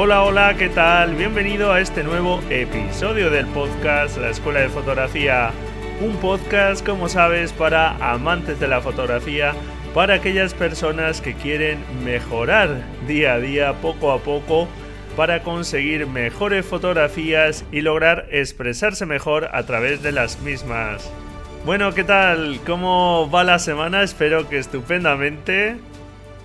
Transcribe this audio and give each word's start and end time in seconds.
Hola, 0.00 0.22
hola, 0.22 0.54
¿qué 0.56 0.68
tal? 0.68 1.16
Bienvenido 1.16 1.72
a 1.72 1.80
este 1.80 2.04
nuevo 2.04 2.40
episodio 2.50 3.30
del 3.30 3.46
podcast 3.46 4.16
La 4.16 4.30
Escuela 4.30 4.60
de 4.60 4.68
Fotografía. 4.68 5.50
Un 6.00 6.14
podcast, 6.18 6.86
como 6.86 7.08
sabes, 7.08 7.52
para 7.52 7.96
amantes 8.12 8.60
de 8.60 8.68
la 8.68 8.80
fotografía, 8.80 9.54
para 9.94 10.14
aquellas 10.14 10.54
personas 10.54 11.20
que 11.20 11.34
quieren 11.34 11.80
mejorar 12.04 12.80
día 13.08 13.34
a 13.34 13.38
día, 13.40 13.72
poco 13.82 14.12
a 14.12 14.20
poco, 14.20 14.68
para 15.16 15.42
conseguir 15.42 16.06
mejores 16.06 16.64
fotografías 16.64 17.64
y 17.72 17.80
lograr 17.80 18.28
expresarse 18.30 19.04
mejor 19.04 19.48
a 19.52 19.64
través 19.64 20.00
de 20.00 20.12
las 20.12 20.40
mismas. 20.42 21.10
Bueno, 21.66 21.92
¿qué 21.92 22.04
tal? 22.04 22.60
¿Cómo 22.64 23.28
va 23.34 23.42
la 23.42 23.58
semana? 23.58 24.04
Espero 24.04 24.48
que 24.48 24.58
estupendamente. 24.58 25.76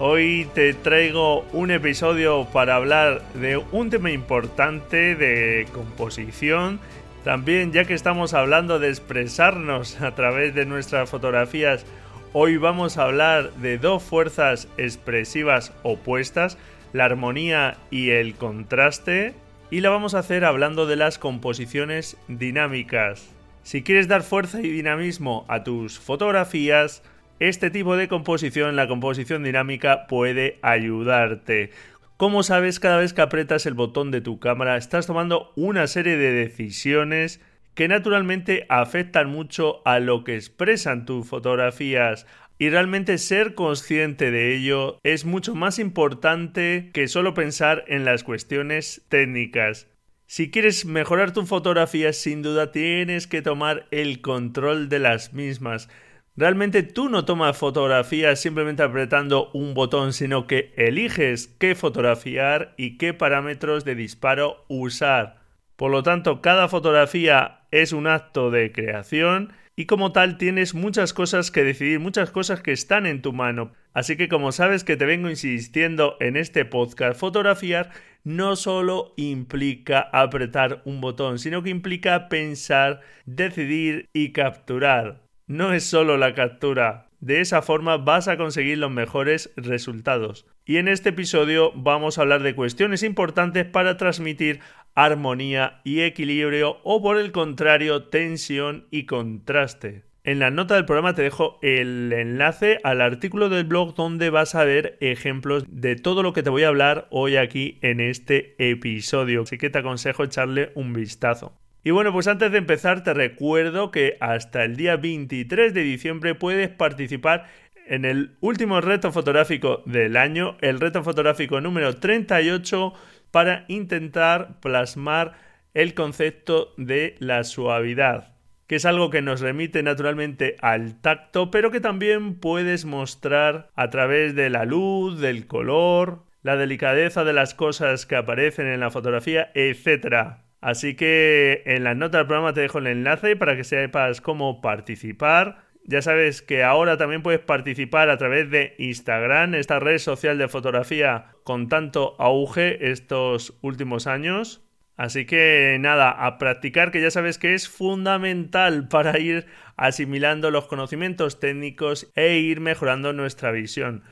Hoy 0.06 0.50
te 0.54 0.74
traigo 0.74 1.46
un 1.54 1.72
episodio 1.72 2.46
para 2.52 2.76
hablar 2.76 3.22
de 3.36 3.56
un 3.56 3.90
tema 3.90 4.12
importante 4.12 5.16
de 5.16 5.66
composición. 5.72 6.82
También 7.24 7.72
ya 7.72 7.86
que 7.86 7.94
estamos 7.94 8.34
hablando 8.34 8.80
de 8.80 8.90
expresarnos 8.90 10.02
a 10.02 10.14
través 10.14 10.54
de 10.56 10.66
nuestras 10.66 11.10
fotografías, 11.10 11.86
hoy 12.34 12.58
vamos 12.58 12.98
a 12.98 13.04
hablar 13.04 13.54
de 13.54 13.78
dos 13.78 14.04
fuerzas 14.04 14.68
expresivas 14.76 15.72
opuestas, 15.84 16.58
la 16.92 17.06
armonía 17.06 17.78
y 17.90 18.10
el 18.10 18.36
contraste. 18.36 19.34
Y 19.72 19.80
la 19.80 19.90
vamos 19.90 20.16
a 20.16 20.20
hacer 20.20 20.44
hablando 20.44 20.86
de 20.86 20.98
las 20.98 21.18
composiciones 21.18 22.18
dinámicas. 22.28 23.30
Si 23.64 23.84
quieres 23.84 24.10
dar 24.10 24.24
fuerza 24.24 24.60
y 24.60 24.70
dinamismo 24.70 25.46
a 25.48 25.64
tus 25.64 25.98
fotografías, 25.98 27.04
este 27.40 27.70
tipo 27.70 27.98
de 27.98 28.08
composición, 28.08 28.76
la 28.76 28.88
composición 28.88 29.44
dinámica, 29.44 30.08
puede 30.08 30.60
ayudarte. 30.62 31.72
Como 32.18 32.44
sabes, 32.44 32.80
cada 32.80 32.98
vez 32.98 33.14
que 33.14 33.22
aprietas 33.22 33.66
el 33.66 33.74
botón 33.74 34.12
de 34.12 34.22
tu 34.22 34.40
cámara 34.40 34.78
estás 34.78 35.08
tomando 35.08 35.52
una 35.56 35.88
serie 35.88 36.16
de 36.16 36.32
decisiones 36.32 37.42
que 37.74 37.88
naturalmente 37.88 38.66
afectan 38.70 39.30
mucho 39.30 39.82
a 39.86 40.00
lo 40.00 40.24
que 40.24 40.36
expresan 40.36 41.06
tus 41.06 41.28
fotografías. 41.28 42.28
Y 42.60 42.70
realmente 42.70 43.18
ser 43.18 43.56
consciente 43.56 44.32
de 44.32 44.56
ello 44.56 45.00
es 45.04 45.26
mucho 45.26 45.56
más 45.56 45.80
importante 45.80 46.92
que 46.94 47.08
solo 47.08 47.34
pensar 47.34 47.84
en 47.88 48.06
las 48.06 48.24
cuestiones 48.24 49.04
técnicas. 49.10 49.88
Si 50.28 50.50
quieres 50.50 50.86
mejorar 50.86 51.34
tu 51.34 51.46
fotografía, 51.46 52.14
sin 52.14 52.42
duda 52.42 52.72
tienes 52.72 53.28
que 53.28 53.42
tomar 53.42 53.88
el 53.92 54.22
control 54.22 54.88
de 54.88 55.00
las 55.00 55.34
mismas. 55.34 55.90
Realmente 56.36 56.82
tú 56.82 57.10
no 57.10 57.26
tomas 57.26 57.56
fotografías 57.56 58.42
simplemente 58.42 58.82
apretando 58.82 59.52
un 59.54 59.76
botón, 59.76 60.14
sino 60.14 60.48
que 60.48 60.74
eliges 60.78 61.48
qué 61.60 61.76
fotografiar 61.76 62.74
y 62.76 62.98
qué 62.98 63.14
parámetros 63.14 63.86
de 63.86 63.94
disparo 63.94 64.66
usar. 64.68 65.44
Por 65.76 65.92
lo 65.92 66.02
tanto, 66.02 66.42
cada 66.42 66.68
fotografía 66.70 67.60
es 67.70 67.94
un 67.94 68.08
acto 68.08 68.50
de 68.50 68.72
creación 68.72 69.54
y 69.76 69.86
como 69.86 70.12
tal 70.12 70.40
tienes 70.40 70.74
muchas 70.74 71.14
cosas 71.14 71.52
que 71.52 71.64
decidir, 71.64 72.00
muchas 72.00 72.32
cosas 72.32 72.62
que 72.62 72.72
están 72.72 73.06
en 73.06 73.22
tu 73.22 73.32
mano. 73.32 73.72
Así 73.94 74.18
que 74.18 74.28
como 74.28 74.52
sabes 74.52 74.84
que 74.84 74.98
te 74.98 75.06
vengo 75.06 75.30
insistiendo 75.30 76.18
en 76.20 76.36
este 76.36 76.66
podcast, 76.66 77.20
fotografiar 77.20 77.92
no 78.24 78.56
solo 78.56 79.14
implica 79.18 80.00
apretar 80.00 80.82
un 80.86 81.00
botón, 81.00 81.38
sino 81.38 81.62
que 81.62 81.70
implica 81.70 82.28
pensar, 82.28 83.02
decidir 83.26 84.08
y 84.14 84.32
capturar 84.32 85.23
no 85.48 85.74
es 85.74 85.84
solo 85.84 86.18
la 86.18 86.34
captura. 86.34 87.10
De 87.20 87.40
esa 87.40 87.62
forma 87.62 87.98
vas 87.98 88.28
a 88.28 88.38
conseguir 88.38 88.78
los 88.78 88.92
mejores 88.92 89.52
resultados. 89.56 90.46
Y 90.66 90.78
en 90.78 90.88
este 90.88 91.10
episodio 91.10 91.72
vamos 91.76 92.18
a 92.18 92.22
hablar 92.22 92.44
de 92.44 92.56
cuestiones 92.56 93.04
importantes 93.04 93.66
para 93.66 93.98
transmitir 93.98 94.60
armonía 94.96 95.82
y 95.84 96.02
equilibrio 96.02 96.78
o 96.84 97.02
por 97.02 97.18
el 97.18 97.32
contrario 97.32 98.04
tensión 98.04 98.88
y 98.92 99.06
contraste. 99.06 100.04
En 100.26 100.40
la 100.40 100.52
nota 100.52 100.76
del 100.76 100.86
programa 100.86 101.16
te 101.16 101.22
dejo 101.22 101.60
el 101.62 102.14
enlace 102.14 102.80
al 102.84 103.02
artículo 103.02 103.50
del 103.50 103.66
blog 103.66 103.94
donde 103.94 104.30
vas 104.30 104.56
a 104.56 104.64
ver 104.64 104.98
ejemplos 105.02 105.66
de 105.68 105.98
todo 105.98 106.24
lo 106.24 106.32
que 106.32 106.44
te 106.44 106.50
voy 106.50 106.64
a 106.64 106.70
hablar 106.70 107.08
hoy 107.12 107.36
aquí 107.36 107.78
en 107.82 108.00
este 108.00 108.56
episodio. 108.58 109.42
Así 109.42 109.58
que 109.58 109.70
te 109.70 109.80
aconsejo 109.80 110.24
echarle 110.24 110.72
un 110.76 110.94
vistazo. 110.94 111.54
Y 111.86 111.92
bueno, 111.92 112.14
pues 112.14 112.28
antes 112.28 112.50
de 112.52 112.60
empezar 112.60 113.04
te 113.04 113.14
recuerdo 113.14 113.92
que 113.92 114.16
hasta 114.22 114.64
el 114.64 114.78
día 114.78 114.96
23 114.96 115.74
de 115.74 115.82
diciembre 115.82 116.34
puedes 116.34 116.70
participar 116.70 117.48
en 117.88 118.06
el 118.06 118.38
último 118.40 118.80
reto 118.80 119.12
fotográfico 119.12 119.84
del 119.86 120.16
año, 120.16 120.58
el 120.62 120.80
reto 120.80 121.04
fotográfico 121.04 121.60
número 121.60 121.98
38, 121.98 122.94
para 123.32 123.66
intentar 123.68 124.62
plasmar 124.62 125.34
el 125.74 125.94
concepto 125.94 126.74
de 126.78 127.16
la 127.20 127.44
suavidad, 127.44 128.38
que 128.68 128.76
es 128.76 128.86
algo 128.86 129.10
que 129.10 129.22
nos 129.22 129.42
remite 129.42 129.84
naturalmente 129.84 130.56
al 130.62 131.02
tacto, 131.02 131.52
pero 131.52 131.70
que 131.70 131.82
también 131.82 132.40
puedes 132.40 132.86
mostrar 132.86 133.72
a 133.76 133.90
través 133.90 134.36
de 134.36 134.50
la 134.50 134.64
luz, 134.64 135.20
del 135.20 135.48
color, 135.48 136.24
la 136.44 136.56
delicadeza 136.56 137.26
de 137.26 137.34
las 137.34 137.54
cosas 137.54 138.06
que 138.06 138.16
aparecen 138.16 138.68
en 138.68 138.80
la 138.80 138.92
fotografía, 138.92 139.52
etc. 139.54 140.43
Así 140.64 140.96
que 140.96 141.62
en 141.66 141.84
las 141.84 141.98
notas 141.98 142.20
del 142.20 142.28
programa 142.28 142.54
te 142.54 142.62
dejo 142.62 142.78
el 142.78 142.88
enlace 142.88 143.36
para 143.36 143.58
que 143.58 143.66
sepas 143.66 144.22
cómo 144.22 144.62
participar. 144.62 145.66
Ya 145.84 146.02
sabes 146.02 146.42
que 146.42 146.64
ahora 146.64 146.96
también 146.96 147.22
puedes 147.22 147.42
participar 147.42 148.10
a 148.10 148.18
través 148.18 148.50
de 148.50 148.74
Instagram, 148.78 149.56
esta 149.56 149.80
red 149.80 149.98
social 149.98 150.38
de 150.38 150.48
fotografía 150.48 151.34
con 151.44 151.68
tanto 151.68 152.16
auge 152.18 152.92
estos 152.92 153.58
últimos 153.62 154.08
años. 154.08 154.64
Así 154.96 155.26
que 155.26 155.76
nada, 155.82 156.12
a 156.12 156.38
practicar 156.38 156.92
que 156.92 157.02
ya 157.02 157.12
sabes 157.12 157.38
que 157.38 157.56
es 157.56 157.68
fundamental 157.68 158.88
para 158.90 159.20
ir 159.20 159.48
asimilando 159.76 160.50
los 160.50 160.68
conocimientos 160.68 161.42
técnicos 161.42 162.10
e 162.16 162.38
ir 162.38 162.62
mejorando 162.62 163.12
nuestra 163.12 163.52
visión. 163.52 164.04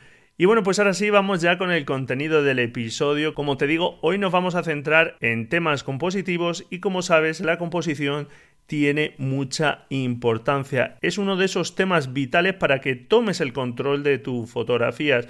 Y 0.41 0.45
bueno, 0.45 0.63
pues 0.63 0.79
ahora 0.79 0.95
sí 0.95 1.11
vamos 1.11 1.39
ya 1.41 1.59
con 1.59 1.69
el 1.69 1.85
contenido 1.85 2.41
del 2.41 2.57
episodio. 2.57 3.35
Como 3.35 3.57
te 3.57 3.67
digo, 3.67 3.99
hoy 4.01 4.17
nos 4.17 4.31
vamos 4.31 4.55
a 4.55 4.63
centrar 4.63 5.15
en 5.19 5.47
temas 5.47 5.83
compositivos 5.83 6.65
y 6.71 6.79
como 6.79 7.03
sabes, 7.03 7.41
la 7.41 7.59
composición 7.59 8.27
tiene 8.65 9.13
mucha 9.19 9.85
importancia. 9.89 10.97
Es 11.01 11.19
uno 11.19 11.38
de 11.38 11.45
esos 11.45 11.75
temas 11.75 12.11
vitales 12.13 12.55
para 12.55 12.81
que 12.81 12.95
tomes 12.95 13.39
el 13.39 13.53
control 13.53 14.01
de 14.01 14.17
tus 14.17 14.49
fotografías. 14.49 15.27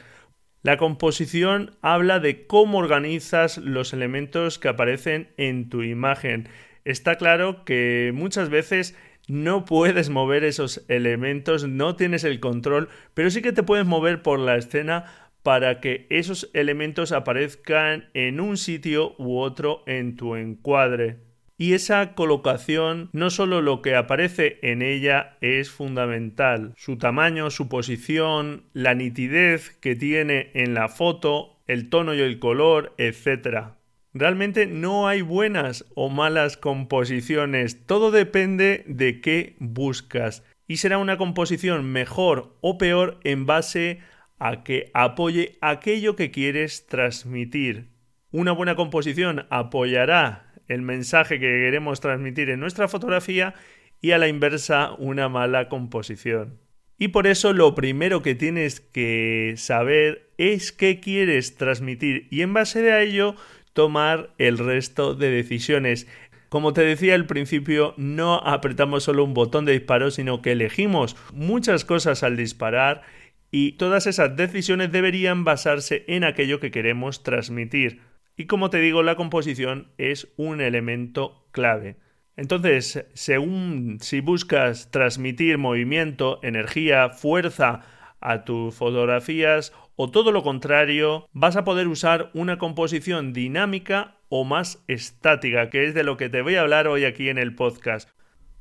La 0.64 0.78
composición 0.78 1.76
habla 1.82 2.22
de 2.22 2.48
cómo 2.48 2.78
organizas 2.78 3.58
los 3.58 3.92
elementos 3.92 4.60
que 4.60 4.70
aparecen 4.70 5.34
en 5.36 5.68
tu 5.68 5.84
imagen. 5.84 6.48
Está 6.86 7.16
claro 7.16 7.66
que 7.66 8.14
muchas 8.16 8.50
veces 8.50 8.96
no 9.32 9.64
puedes 9.64 10.10
mover 10.10 10.44
esos 10.44 10.84
elementos, 10.90 11.66
no 11.66 11.96
tienes 11.96 12.26
el 12.26 12.42
control, 12.42 12.90
pero 13.14 13.32
sí 13.32 13.42
que 13.42 13.54
te 13.54 13.64
puedes 13.64 13.86
mover 13.86 14.22
por 14.22 14.40
la 14.40 14.58
escena 14.58 15.06
para 15.42 15.80
que 15.80 16.06
esos 16.10 16.52
elementos 16.54 17.14
aparezcan 17.14 18.10
en 18.14 18.42
un 18.42 18.58
sitio 18.58 19.16
u 19.18 19.40
otro 19.40 19.84
en 19.88 20.18
tu 20.18 20.36
encuadre. 20.36 21.20
Y 21.58 21.74
esa 21.74 22.14
colocación, 22.14 23.10
no 23.14 23.30
solo 23.30 23.62
lo 23.62 23.82
que 23.82 23.96
aparece 23.96 24.60
en 24.64 24.82
ella 24.82 25.38
es 25.40 25.72
fundamental, 25.72 26.74
su 26.76 26.98
tamaño, 26.98 27.52
su 27.52 27.70
posición, 27.70 28.66
la 28.74 28.96
nitidez 28.96 29.70
que 29.80 29.96
tiene 29.96 30.52
en 30.56 30.74
la 30.74 30.90
foto, 30.90 31.62
el 31.68 31.90
tono 31.90 32.14
y 32.16 32.20
el 32.20 32.40
color, 32.40 32.94
etc. 32.98 33.76
Realmente 34.14 34.66
no 34.66 35.08
hay 35.08 35.22
buenas 35.22 35.86
o 35.96 36.10
malas 36.10 36.58
composiciones, 36.58 37.86
todo 37.86 38.12
depende 38.12 38.84
de 38.88 39.22
qué 39.22 39.56
buscas 39.60 40.44
y 40.68 40.78
será 40.78 40.98
una 40.98 41.18
composición 41.18 41.86
mejor 41.86 42.58
o 42.60 42.78
peor 42.78 43.20
en 43.24 43.46
base 43.46 44.00
a 44.38 44.64
que 44.64 44.92
apoye 44.94 45.58
aquello 45.62 46.18
que 46.18 46.30
quieres 46.30 46.88
transmitir. 46.88 47.90
Una 48.32 48.52
buena 48.52 48.76
composición 48.76 49.46
apoyará 49.50 50.54
el 50.68 50.82
mensaje 50.82 51.40
que 51.40 51.48
queremos 51.48 52.02
transmitir 52.02 52.50
en 52.50 52.60
nuestra 52.60 52.88
fotografía 52.88 53.54
y 54.02 54.12
a 54.12 54.18
la 54.18 54.28
inversa 54.28 54.94
una 54.98 55.30
mala 55.30 55.70
composición. 55.70 56.60
Y 56.98 57.10
por 57.10 57.28
eso 57.28 57.54
lo 57.54 57.76
primero 57.76 58.22
que 58.22 58.36
tienes 58.36 58.80
que 58.80 59.54
saber 59.58 60.30
es 60.38 60.72
qué 60.72 61.00
quieres 61.00 61.56
transmitir 61.56 62.28
y 62.30 62.42
en 62.42 62.54
base 62.54 62.82
de 62.82 63.04
ello 63.04 63.36
tomar 63.74 64.34
el 64.38 64.58
resto 64.58 65.16
de 65.16 65.30
decisiones. 65.30 66.08
Como 66.50 66.74
te 66.74 66.82
decía 66.82 67.16
al 67.16 67.28
principio, 67.28 67.94
no 67.98 68.36
apretamos 68.36 69.04
solo 69.04 69.24
un 69.24 69.34
botón 69.34 69.66
de 69.66 69.74
disparo, 69.74 70.12
sino 70.12 70.42
que 70.42 70.52
elegimos 70.52 71.16
muchas 71.34 71.86
cosas 71.86 72.24
al 72.24 72.36
disparar 72.36 73.04
y 73.52 73.74
todas 73.74 74.08
esas 74.08 74.36
decisiones 74.36 74.92
deberían 74.92 75.44
basarse 75.44 76.06
en 76.08 76.24
aquello 76.24 76.60
que 76.60 76.72
queremos 76.72 77.24
transmitir. 77.24 78.02
Y 78.38 78.46
como 78.46 78.70
te 78.70 78.80
digo, 78.80 79.04
la 79.04 79.16
composición 79.16 79.92
es 79.98 80.30
un 80.38 80.62
elemento 80.62 81.46
clave. 81.52 81.98
Entonces, 82.38 83.06
según 83.14 83.98
si 84.02 84.22
buscas 84.22 84.90
transmitir 84.90 85.58
movimiento, 85.58 86.40
energía, 86.44 87.10
fuerza 87.10 87.82
a 88.22 88.46
tus 88.46 88.74
fotografías 88.76 89.74
o 89.96 90.10
todo 90.10 90.32
lo 90.32 90.44
contrario, 90.44 91.28
vas 91.34 91.58
a 91.58 91.64
poder 91.64 91.88
usar 91.88 92.32
una 92.34 92.58
composición 92.58 93.34
dinámica 93.34 94.16
o 94.30 94.46
más 94.46 94.84
estática, 94.88 95.70
que 95.70 95.86
es 95.86 95.94
de 95.94 96.04
lo 96.04 96.18
que 96.18 96.30
te 96.30 96.42
voy 96.42 96.56
a 96.56 96.62
hablar 96.62 96.88
hoy 96.88 97.04
aquí 97.04 97.30
en 97.30 97.38
el 97.38 97.54
podcast. 97.54 98.10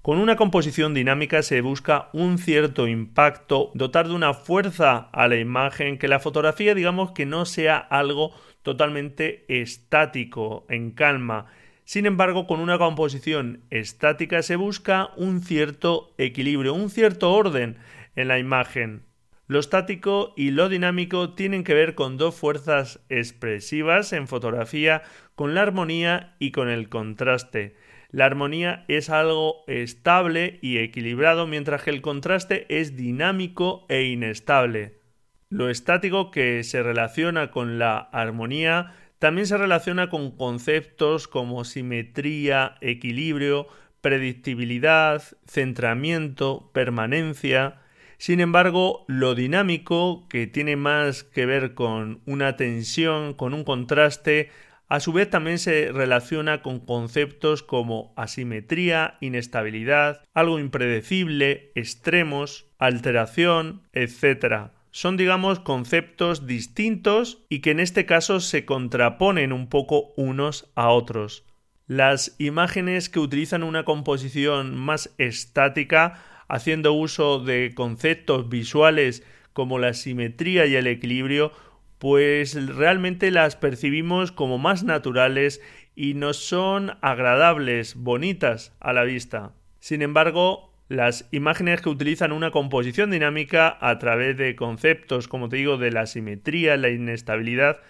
Con 0.03 0.19
una 0.19 0.37
composición 0.37 0.95
dinámica 0.95 1.43
se 1.43 1.61
busca 1.61 2.09
un 2.15 2.39
cierto 2.39 2.89
impacto, 2.89 3.71
dotar 3.75 4.09
de 4.09 4.15
una 4.15 4.33
fuerza 4.33 5.11
a 5.13 5.29
la 5.29 5.37
imagen, 5.37 5.99
que 5.99 6.09
la 6.09 6.21
fotografía 6.21 6.75
digamos 6.75 7.13
que 7.13 7.27
no 7.27 7.45
sea 7.45 7.77
algo 7.77 8.33
totalmente 8.63 9.45
estático, 9.49 10.65
en 10.71 10.93
calma. 10.93 11.47
Sin 11.85 12.07
embargo, 12.07 12.47
con 12.47 12.61
una 12.61 12.79
composición 12.79 13.63
estática 13.69 14.43
se 14.43 14.57
busca 14.57 15.11
un 15.17 15.43
cierto 15.43 16.15
equilibrio, 16.17 16.73
un 16.73 16.89
cierto 16.89 17.33
orden 17.33 17.77
en 18.17 18.29
la 18.29 18.39
imagen. 18.39 19.10
Lo 19.51 19.59
estático 19.59 20.33
y 20.37 20.53
lo 20.53 20.69
dinámico 20.69 21.35
tienen 21.35 21.65
que 21.65 21.75
ver 21.75 21.97
con 21.97 22.17
dos 22.17 22.37
fuerzas 22.37 23.01
expresivas 23.09 24.13
en 24.13 24.29
fotografía, 24.29 25.03
con 25.35 25.57
la 25.57 25.63
armonía 25.63 26.37
y 26.39 26.53
con 26.53 26.69
el 26.69 26.89
contraste. 26.89 27.75
La 28.13 28.27
armonía 28.27 28.85
es 28.87 29.11
algo 29.11 29.65
estable 29.67 30.61
y 30.63 30.79
equilibrado, 30.79 31.49
mientras 31.49 31.83
que 31.83 31.91
el 31.91 32.01
contraste 32.01 32.65
es 32.69 32.95
dinámico 32.95 33.87
e 33.89 34.05
inestable. 34.05 35.01
Lo 35.49 35.69
estático 35.69 36.31
que 36.31 36.63
se 36.63 36.85
relaciona 36.85 37.51
con 37.51 37.81
la 37.81 37.99
armonía 37.99 38.95
también 39.19 39.49
se 39.49 39.59
relaciona 39.59 40.11
con 40.11 40.31
conceptos 40.31 41.27
como 41.27 41.65
simetría, 41.65 42.77
equilibrio, 42.81 43.67
predictibilidad, 44.01 45.25
centramiento, 45.45 46.71
permanencia, 46.73 47.80
sin 48.21 48.41
embargo, 48.41 49.07
lo 49.09 49.35
dinámico, 49.35 50.29
que 50.29 50.47
tiene 50.47 50.77
más 50.77 51.25
que 51.25 51.47
ver 51.47 51.73
con 51.73 52.21
una 52.27 52.55
tensión, 52.55 53.33
con 53.33 53.55
un 53.55 53.65
contraste, 53.65 54.51
a 54.89 55.01
su 55.01 55.15
vez 55.15 55.31
también 55.31 55.59
se 55.59 55.91
relaciona 55.91 56.61
con 56.61 56.81
conceptos 56.81 57.63
como 57.63 58.13
asimetría, 58.19 59.17
inestabilidad, 59.23 60.23
algo 60.35 60.59
impredecible, 60.59 61.73
extremos, 61.75 62.67
alteración, 62.79 63.89
etc. 63.95 64.73
Son, 64.91 65.17
digamos, 65.17 65.59
conceptos 65.59 66.47
distintos 66.47 67.47
y 67.49 67.61
que 67.61 67.71
en 67.71 67.81
este 67.81 68.05
caso 68.05 68.41
se 68.41 68.67
contraponen 68.67 69.55
un 69.55 69.71
poco 69.71 70.13
unos 70.19 70.71
a 70.75 70.91
otros. 70.91 71.47
Las 71.91 72.37
imágenes 72.39 73.09
que 73.09 73.19
utilizan 73.19 73.65
una 73.65 73.85
composición 73.85 74.77
más 74.77 75.13
estática 75.19 76.23
haciendo 76.47 76.93
uso 76.93 77.41
de 77.41 77.73
conceptos 77.75 78.49
visuales 78.49 79.27
como 79.55 79.81
la 79.81 79.93
simetría 79.93 80.67
y 80.67 80.77
el 80.77 80.87
equilibrio, 80.87 81.51
pues 81.99 82.55
realmente 82.77 83.33
las 83.33 83.57
percibimos 83.57 84.31
como 84.31 84.57
más 84.57 84.85
naturales 84.85 85.61
y 85.97 86.15
nos 86.15 86.37
son 86.37 86.97
agradables, 87.01 87.97
bonitas 87.97 88.73
a 88.79 88.93
la 88.93 89.03
vista. 89.03 89.51
Sin 89.81 90.03
embargo, 90.03 90.73
las 90.87 91.29
imágenes 91.33 91.81
que 91.81 91.89
utilizan 91.89 92.31
una 92.31 92.53
composición 92.53 93.11
dinámica 93.11 93.77
a 93.81 93.99
través 93.99 94.37
de 94.37 94.55
conceptos, 94.55 95.27
como 95.27 95.49
te 95.49 95.57
digo, 95.57 95.77
de 95.77 95.91
la 95.91 96.07
simetría, 96.07 96.77
la 96.77 96.91
inestabilidad, 96.91 97.81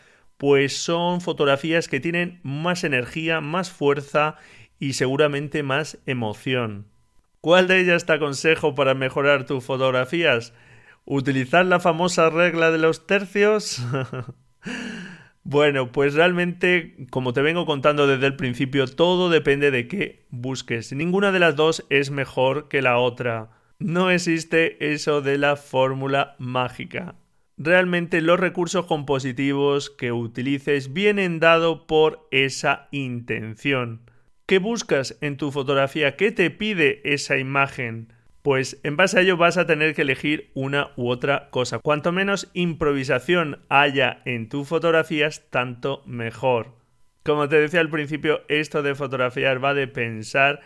pues 0.41 0.75
son 0.75 1.21
fotografías 1.21 1.87
que 1.87 2.01
tienen 2.01 2.41
más 2.43 2.83
energía, 2.83 3.43
más 3.43 3.71
fuerza 3.71 4.37
y 4.79 4.95
seguramente 4.95 5.63
más 5.63 5.99
emoción. 6.07 6.87
¿Cuál 7.43 7.69
de 7.69 7.79
ellas 7.79 8.07
te 8.07 8.15
aconsejo 8.15 8.75
para 8.75 8.95
mejorar 8.95 9.45
tus 9.45 9.63
fotografías? 9.63 10.55
¿Utilizar 11.05 11.67
la 11.67 11.79
famosa 11.79 12.31
regla 12.31 12.71
de 12.71 12.79
los 12.79 13.07
tercios? 13.07 13.85
bueno, 15.45 15.93
pues 15.93 16.15
realmente, 16.15 16.97
como 17.11 17.35
te 17.35 17.43
vengo 17.43 17.67
contando 17.67 18.07
desde 18.07 18.29
el 18.29 18.37
principio, 18.37 18.87
todo 18.87 19.29
depende 19.29 19.71
de 19.71 19.89
qué 19.89 20.25
busques. 20.31 20.91
Ninguna 20.95 21.33
de 21.33 21.41
las 21.41 21.55
dos 21.55 21.85
es 21.91 22.11
mejor 22.11 22.69
que 22.69 22.81
la 22.81 22.97
otra. 22.97 23.51
No 23.79 24.09
existe 24.11 24.91
eso 24.91 25.21
de 25.21 25.37
la 25.37 25.57
fórmula 25.57 26.35
mágica. 26.39 27.17
Realmente 27.62 28.23
los 28.23 28.41
recursos 28.41 28.87
compositivos 28.87 29.91
que 29.91 30.12
utilices 30.12 30.95
vienen 30.95 31.41
dado 31.41 31.87
por 31.87 32.27
esa 32.31 32.89
intención. 32.91 34.01
¿Qué 34.47 34.59
buscas 34.59 35.19
en 35.21 35.37
tu 35.37 35.51
fotografía? 35.51 36.17
¿Qué 36.17 36.33
te 36.33 36.51
pide 36.51 37.03
esa 37.05 37.37
imagen? 37.37 38.15
Pues 38.41 38.81
en 38.83 38.97
base 38.97 39.19
a 39.19 39.21
ello 39.21 39.37
vas 39.37 39.59
a 39.59 39.67
tener 39.67 39.95
que 39.95 40.01
elegir 40.01 40.51
una 40.55 40.93
u 40.97 41.11
otra 41.11 41.50
cosa. 41.50 41.81
Cuanto 41.81 42.12
menos 42.12 42.49
improvisación 42.55 43.59
haya 43.69 44.23
en 44.25 44.49
tus 44.49 44.67
fotografías, 44.67 45.50
tanto 45.50 46.02
mejor. 46.07 46.79
Como 47.25 47.47
te 47.50 47.57
decía 47.57 47.81
al 47.81 47.90
principio, 47.90 48.40
esto 48.49 48.83
de 48.83 48.95
fotografiar 48.95 49.62
va 49.62 49.75
de 49.75 49.87
pensar 49.87 50.61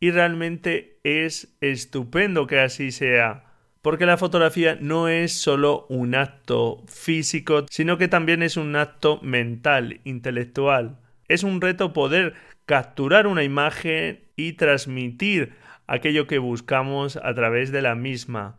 y 0.00 0.10
realmente 0.10 0.98
es 1.04 1.56
estupendo 1.60 2.48
que 2.48 2.58
así 2.58 2.90
sea. 2.90 3.49
Porque 3.82 4.04
la 4.04 4.18
fotografía 4.18 4.76
no 4.80 5.08
es 5.08 5.32
solo 5.32 5.86
un 5.88 6.14
acto 6.14 6.84
físico, 6.86 7.64
sino 7.70 7.96
que 7.96 8.08
también 8.08 8.42
es 8.42 8.56
un 8.56 8.76
acto 8.76 9.20
mental, 9.22 10.00
intelectual. 10.04 10.98
Es 11.28 11.44
un 11.44 11.60
reto 11.60 11.92
poder 11.92 12.34
capturar 12.66 13.26
una 13.26 13.42
imagen 13.42 14.20
y 14.36 14.52
transmitir 14.52 15.54
aquello 15.86 16.26
que 16.26 16.38
buscamos 16.38 17.16
a 17.16 17.34
través 17.34 17.72
de 17.72 17.82
la 17.82 17.94
misma. 17.94 18.58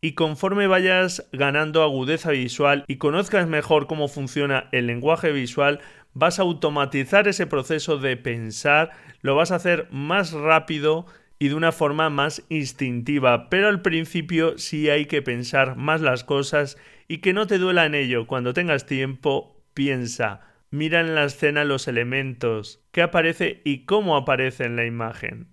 Y 0.00 0.12
conforme 0.12 0.66
vayas 0.66 1.28
ganando 1.32 1.82
agudeza 1.82 2.30
visual 2.30 2.84
y 2.86 2.98
conozcas 2.98 3.48
mejor 3.48 3.86
cómo 3.86 4.06
funciona 4.06 4.68
el 4.70 4.86
lenguaje 4.86 5.32
visual, 5.32 5.80
vas 6.12 6.38
a 6.38 6.42
automatizar 6.42 7.26
ese 7.26 7.46
proceso 7.46 7.98
de 7.98 8.16
pensar, 8.16 8.90
lo 9.22 9.34
vas 9.34 9.50
a 9.50 9.56
hacer 9.56 9.88
más 9.90 10.32
rápido 10.32 11.06
y 11.38 11.48
de 11.48 11.54
una 11.54 11.72
forma 11.72 12.10
más 12.10 12.44
instintiva, 12.48 13.48
pero 13.48 13.68
al 13.68 13.82
principio 13.82 14.58
sí 14.58 14.90
hay 14.90 15.06
que 15.06 15.22
pensar 15.22 15.76
más 15.76 16.00
las 16.00 16.24
cosas 16.24 16.76
y 17.06 17.18
que 17.18 17.32
no 17.32 17.46
te 17.46 17.58
duela 17.58 17.86
en 17.86 17.94
ello. 17.94 18.26
Cuando 18.26 18.54
tengas 18.54 18.86
tiempo, 18.86 19.62
piensa, 19.72 20.40
mira 20.70 21.00
en 21.00 21.14
la 21.14 21.24
escena 21.24 21.64
los 21.64 21.86
elementos, 21.88 22.84
qué 22.90 23.02
aparece 23.02 23.62
y 23.64 23.84
cómo 23.84 24.16
aparece 24.16 24.64
en 24.64 24.76
la 24.76 24.84
imagen. 24.84 25.48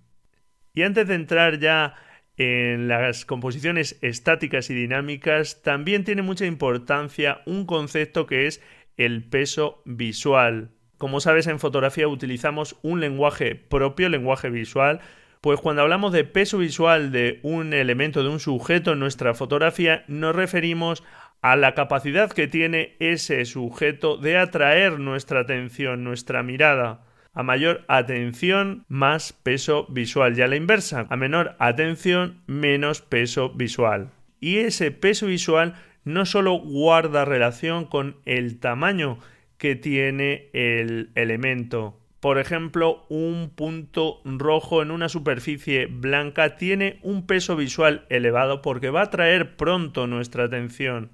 Y 0.74 0.82
antes 0.82 1.08
de 1.08 1.14
entrar 1.14 1.58
ya 1.58 1.94
en 2.36 2.88
las 2.88 3.24
composiciones 3.24 3.98
estáticas 4.02 4.68
y 4.68 4.74
dinámicas, 4.74 5.62
también 5.62 6.04
tiene 6.04 6.22
mucha 6.22 6.44
importancia 6.44 7.40
un 7.46 7.64
concepto 7.64 8.26
que 8.26 8.46
es 8.46 8.60
el 8.96 9.24
peso 9.24 9.82
visual. 9.86 10.70
Como 10.98 11.20
sabes, 11.20 11.46
en 11.46 11.58
fotografía 11.58 12.08
utilizamos 12.08 12.76
un 12.82 13.00
lenguaje 13.00 13.54
propio, 13.54 14.08
lenguaje 14.08 14.50
visual, 14.50 15.00
pues 15.46 15.60
cuando 15.60 15.82
hablamos 15.82 16.12
de 16.12 16.24
peso 16.24 16.58
visual 16.58 17.12
de 17.12 17.38
un 17.44 17.72
elemento, 17.72 18.24
de 18.24 18.30
un 18.30 18.40
sujeto 18.40 18.94
en 18.94 18.98
nuestra 18.98 19.32
fotografía, 19.32 20.02
nos 20.08 20.34
referimos 20.34 21.04
a 21.40 21.54
la 21.54 21.72
capacidad 21.72 22.32
que 22.32 22.48
tiene 22.48 22.96
ese 22.98 23.44
sujeto 23.44 24.16
de 24.16 24.38
atraer 24.38 24.98
nuestra 24.98 25.42
atención, 25.42 26.02
nuestra 26.02 26.42
mirada. 26.42 27.04
A 27.32 27.44
mayor 27.44 27.84
atención, 27.86 28.86
más 28.88 29.34
peso 29.34 29.86
visual. 29.88 30.36
Y 30.36 30.42
a 30.42 30.48
la 30.48 30.56
inversa, 30.56 31.06
a 31.10 31.16
menor 31.16 31.54
atención, 31.60 32.42
menos 32.48 33.00
peso 33.00 33.50
visual. 33.50 34.10
Y 34.40 34.56
ese 34.56 34.90
peso 34.90 35.26
visual 35.26 35.76
no 36.02 36.26
solo 36.26 36.58
guarda 36.58 37.24
relación 37.24 37.84
con 37.84 38.16
el 38.24 38.58
tamaño 38.58 39.20
que 39.58 39.76
tiene 39.76 40.50
el 40.52 41.10
elemento. 41.14 42.00
Por 42.20 42.38
ejemplo, 42.38 43.04
un 43.08 43.52
punto 43.54 44.20
rojo 44.24 44.82
en 44.82 44.90
una 44.90 45.08
superficie 45.08 45.86
blanca 45.86 46.56
tiene 46.56 46.98
un 47.02 47.26
peso 47.26 47.56
visual 47.56 48.06
elevado 48.08 48.62
porque 48.62 48.90
va 48.90 49.00
a 49.00 49.04
atraer 49.04 49.56
pronto 49.56 50.06
nuestra 50.06 50.44
atención 50.44 51.10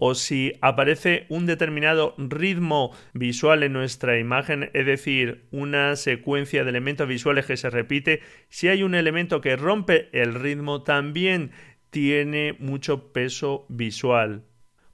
o 0.00 0.14
si 0.14 0.54
aparece 0.62 1.26
un 1.28 1.44
determinado 1.44 2.14
ritmo 2.16 2.90
visual 3.12 3.62
en 3.62 3.74
nuestra 3.74 4.18
imagen, 4.18 4.70
es 4.72 4.86
decir, 4.86 5.46
una 5.52 5.94
secuencia 5.94 6.64
de 6.64 6.70
elementos 6.70 7.06
visuales 7.06 7.44
que 7.44 7.58
se 7.58 7.68
repite, 7.68 8.22
si 8.48 8.68
hay 8.68 8.82
un 8.82 8.94
elemento 8.94 9.42
que 9.42 9.56
rompe 9.56 10.08
el 10.12 10.34
ritmo, 10.34 10.82
también 10.82 11.52
tiene 11.90 12.56
mucho 12.58 13.12
peso 13.12 13.66
visual. 13.68 14.44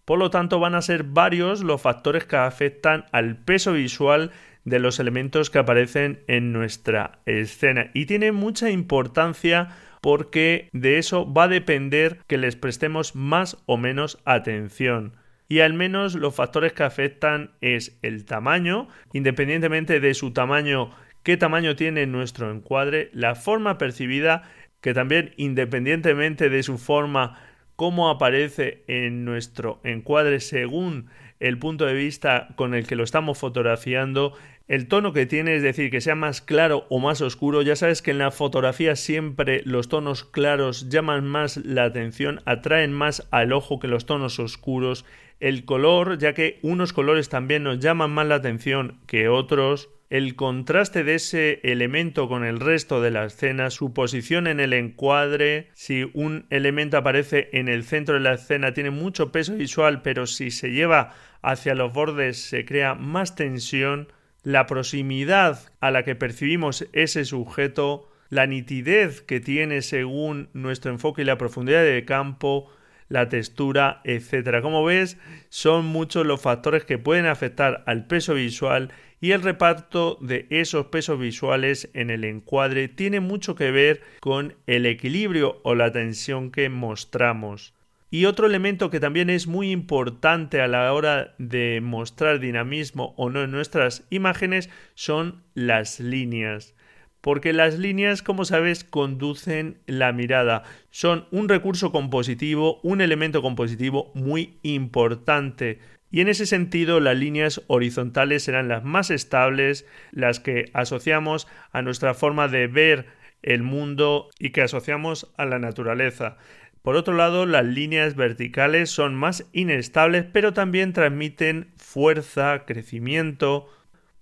Por 0.05 0.19
lo 0.19 0.31
tanto, 0.31 0.59
van 0.59 0.75
a 0.75 0.83
ser 0.83 1.05
varios 1.05 1.63
los 1.63 1.81
factores 1.81 2.25
que 2.25 2.37
afectan 2.37 3.07
al 3.13 3.37
peso 3.37 3.75
visual 3.75 4.33
de 4.67 4.81
los 4.81 5.01
elementos 5.01 5.49
que 5.49 5.61
aparecen 5.61 6.23
en 6.27 6.53
nuestra 6.53 7.21
escena 7.25 7.91
y 7.95 8.05
tiene 8.05 8.33
mucha 8.33 8.69
importancia 8.71 9.69
porque 10.03 10.69
de 10.73 10.99
eso 10.99 11.33
va 11.33 11.45
a 11.45 11.49
depender 11.49 12.19
que 12.27 12.37
les 12.37 12.57
prestemos 12.57 13.15
más 13.15 13.57
o 13.67 13.77
menos 13.77 14.19
atención. 14.25 15.15
Y 15.49 15.61
al 15.61 15.73
menos 15.73 16.17
los 16.17 16.35
factores 16.35 16.73
que 16.73 16.83
afectan 16.83 17.53
es 17.61 17.97
el 18.03 18.25
tamaño, 18.25 18.89
independientemente 19.13 20.01
de 20.01 20.15
su 20.15 20.33
tamaño, 20.33 20.91
qué 21.23 21.37
tamaño 21.37 21.77
tiene 21.77 22.07
nuestro 22.07 22.51
encuadre, 22.51 23.11
la 23.13 23.37
forma 23.37 23.79
percibida, 23.79 24.43
que 24.81 24.95
también 24.95 25.33
independientemente 25.37 26.51
de 26.51 26.65
su 26.65 26.79
forma, 26.79 27.39
cómo 27.77 28.11
aparece 28.11 28.83
en 28.89 29.25
nuestro 29.25 29.81
encuadre 29.85 30.41
según 30.41 31.09
el 31.41 31.59
punto 31.59 31.85
de 31.85 31.95
vista 31.95 32.49
con 32.57 32.75
el 32.75 32.87
que 32.87 32.97
lo 32.97 33.05
estamos 33.05 33.39
fotografiando, 33.39 34.33
el 34.69 34.89
tono 34.89 35.13
que 35.13 35.27
tiene, 35.27 35.55
es 35.55 35.63
decir, 35.63 35.91
que 35.91 36.01
sea 36.01 36.17
más 36.17 36.41
claro 36.41 36.87
o 36.89 36.99
más 36.99 37.21
oscuro, 37.21 37.63
ya 37.63 37.77
sabes 37.77 38.03
que 38.03 38.11
en 38.11 38.19
la 38.19 38.33
fotografía 38.33 38.97
siempre 38.97 39.63
los 39.65 39.89
tonos 39.89 40.25
claros 40.25 40.89
llaman 40.89 41.25
más 41.25 41.59
la 41.59 41.85
atención, 41.85 42.41
atraen 42.47 42.93
más 42.93 43.29
al 43.31 43.53
ojo 43.53 43.79
que 43.79 43.87
los 43.87 44.07
tonos 44.07 44.41
oscuros. 44.41 45.05
El 45.39 45.65
color, 45.65 46.19
ya 46.19 46.35
que 46.35 46.59
unos 46.63 46.93
colores 46.93 47.29
también 47.29 47.63
nos 47.63 47.79
llaman 47.79 48.11
más 48.11 48.27
la 48.27 48.37
atención 48.37 48.99
que 49.07 49.29
otros. 49.29 49.91
El 50.09 50.35
contraste 50.35 51.05
de 51.05 51.17
ese 51.17 51.61
elemento 51.63 52.29
con 52.29 52.45
el 52.45 52.59
resto 52.59 53.01
de 53.01 53.11
la 53.11 53.25
escena, 53.25 53.71
su 53.71 53.93
posición 53.93 54.47
en 54.47 54.61
el 54.61 54.73
encuadre, 54.73 55.69
si 55.75 56.11
un 56.15 56.47
elemento 56.51 56.97
aparece 56.97 57.51
en 57.53 57.69
el 57.69 57.85
centro 57.85 58.15
de 58.15 58.21
la 58.21 58.35
escena 58.35 58.73
tiene 58.73 58.91
mucho 58.91 59.31
peso 59.31 59.55
visual, 59.55 60.03
pero 60.03 60.27
si 60.27 60.51
se 60.51 60.71
lleva 60.71 61.15
hacia 61.43 61.75
los 61.75 61.93
bordes 61.93 62.41
se 62.41 62.65
crea 62.65 62.95
más 62.95 63.35
tensión 63.35 64.09
la 64.47 64.67
proximidad 64.67 65.59
a 65.81 65.91
la 65.91 66.05
que 66.05 66.15
percibimos 66.15 66.87
ese 66.93 67.25
sujeto, 67.25 68.09
la 68.29 68.47
nitidez 68.47 69.21
que 69.21 69.41
tiene 69.41 69.83
según 69.83 70.51
nuestro 70.53 70.93
enfoque 70.93 71.23
y 71.23 71.25
la 71.25 71.37
profundidad 71.37 71.83
de 71.83 72.05
campo, 72.05 72.71
la 73.09 73.29
textura, 73.29 74.03
etc. 74.05 74.63
Como 74.63 74.85
ves, 74.85 75.19
son 75.49 75.87
muchos 75.87 76.25
los 76.25 76.41
factores 76.41 76.85
que 76.85 76.97
pueden 76.97 77.27
afectar 77.27 77.83
al 77.87 78.07
peso 78.07 78.35
visual 78.35 78.93
y 79.21 79.33
el 79.33 79.43
reparto 79.43 80.17
de 80.21 80.47
esos 80.51 80.87
pesos 80.87 81.19
visuales 81.19 81.91
en 81.93 82.11
el 82.11 82.23
encuadre 82.23 82.87
tiene 82.87 83.19
mucho 83.19 83.57
que 83.57 83.73
ver 83.73 84.01
con 84.21 84.55
el 84.69 84.87
equilibrio 84.87 85.61
o 85.65 85.75
la 85.75 85.91
tensión 85.91 86.53
que 86.53 86.69
mostramos. 86.69 87.76
Y 88.17 88.25
otro 88.25 88.47
elemento 88.47 88.89
que 88.89 88.99
también 88.99 89.29
es 89.29 89.47
muy 89.47 89.71
importante 89.71 90.63
a 90.63 90.69
la 90.69 90.91
hora 90.95 91.35
de 91.37 91.83
mostrar 91.83 92.41
dinamismo 92.41 93.13
o 93.19 93.29
no 93.29 93.43
en 93.43 93.51
nuestras 93.51 94.07
imágenes 94.09 94.71
son 94.95 95.43
las 95.53 96.01
líneas. 96.01 96.75
Porque 97.21 97.53
las 97.53 97.79
líneas, 97.79 98.23
como 98.23 98.47
sabes, 98.47 98.85
conducen 98.85 99.83
la 99.85 100.15
mirada. 100.15 100.63
Son 100.89 101.27
un 101.31 101.47
recurso 101.47 101.93
compositivo, 101.93 102.81
un 102.83 103.03
elemento 103.03 103.43
compositivo 103.43 104.13
muy 104.15 104.61
importante. 104.63 105.81
Y 106.11 106.23
en 106.23 106.29
ese 106.29 106.47
sentido, 106.47 107.01
las 107.01 107.19
líneas 107.19 107.65
horizontales 107.67 108.45
serán 108.45 108.69
las 108.69 108.83
más 108.83 109.11
estables, 109.11 109.85
las 110.11 110.41
que 110.41 110.71
asociamos 110.73 111.49
a 111.71 111.83
nuestra 111.83 112.15
forma 112.15 112.49
de 112.49 112.67
ver 112.67 113.09
el 113.43 113.63
mundo 113.63 114.31
y 114.39 114.51
que 114.51 114.63
asociamos 114.63 115.33
a 115.37 115.45
la 115.45 115.59
naturaleza. 115.59 116.39
Por 116.87 116.95
otro 116.95 117.15
lado, 117.15 117.47
las 117.47 117.65
líneas 117.65 118.15
verticales 118.15 118.91
son 118.91 119.17
más 119.17 119.49
inestables, 119.53 120.25
pero 120.33 120.53
también 120.53 120.93
transmiten 120.93 121.73
fuerza, 121.77 122.65
crecimiento. 122.65 123.69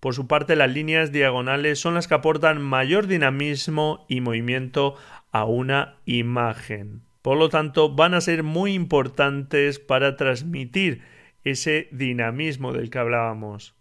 Por 0.01 0.15
su 0.15 0.27
parte, 0.27 0.57
las 0.57 0.73
líneas 0.73 1.13
diagonales 1.13 1.79
son 1.79 1.93
las 1.93 2.09
que 2.09 2.15
aportan 2.15 2.63
mayor 2.63 3.07
dinamismo 3.07 4.07
y 4.09 4.23
movimiento 4.23 4.97
a 5.31 5.45
una 5.45 5.99
imagen. 6.07 7.03
Por 7.21 7.37
lo 7.37 7.51
tanto, 7.51 7.95
van 7.95 8.15
a 8.15 8.23
ser 8.23 8.45
muy 8.45 8.73
importantes 8.73 9.79
para 9.79 10.17
transmitir 10.17 11.03
ese 11.45 11.89
dinamismo 11.93 12.73
del 12.73 12.89
que 12.89 12.99
hablábamos 12.99 13.75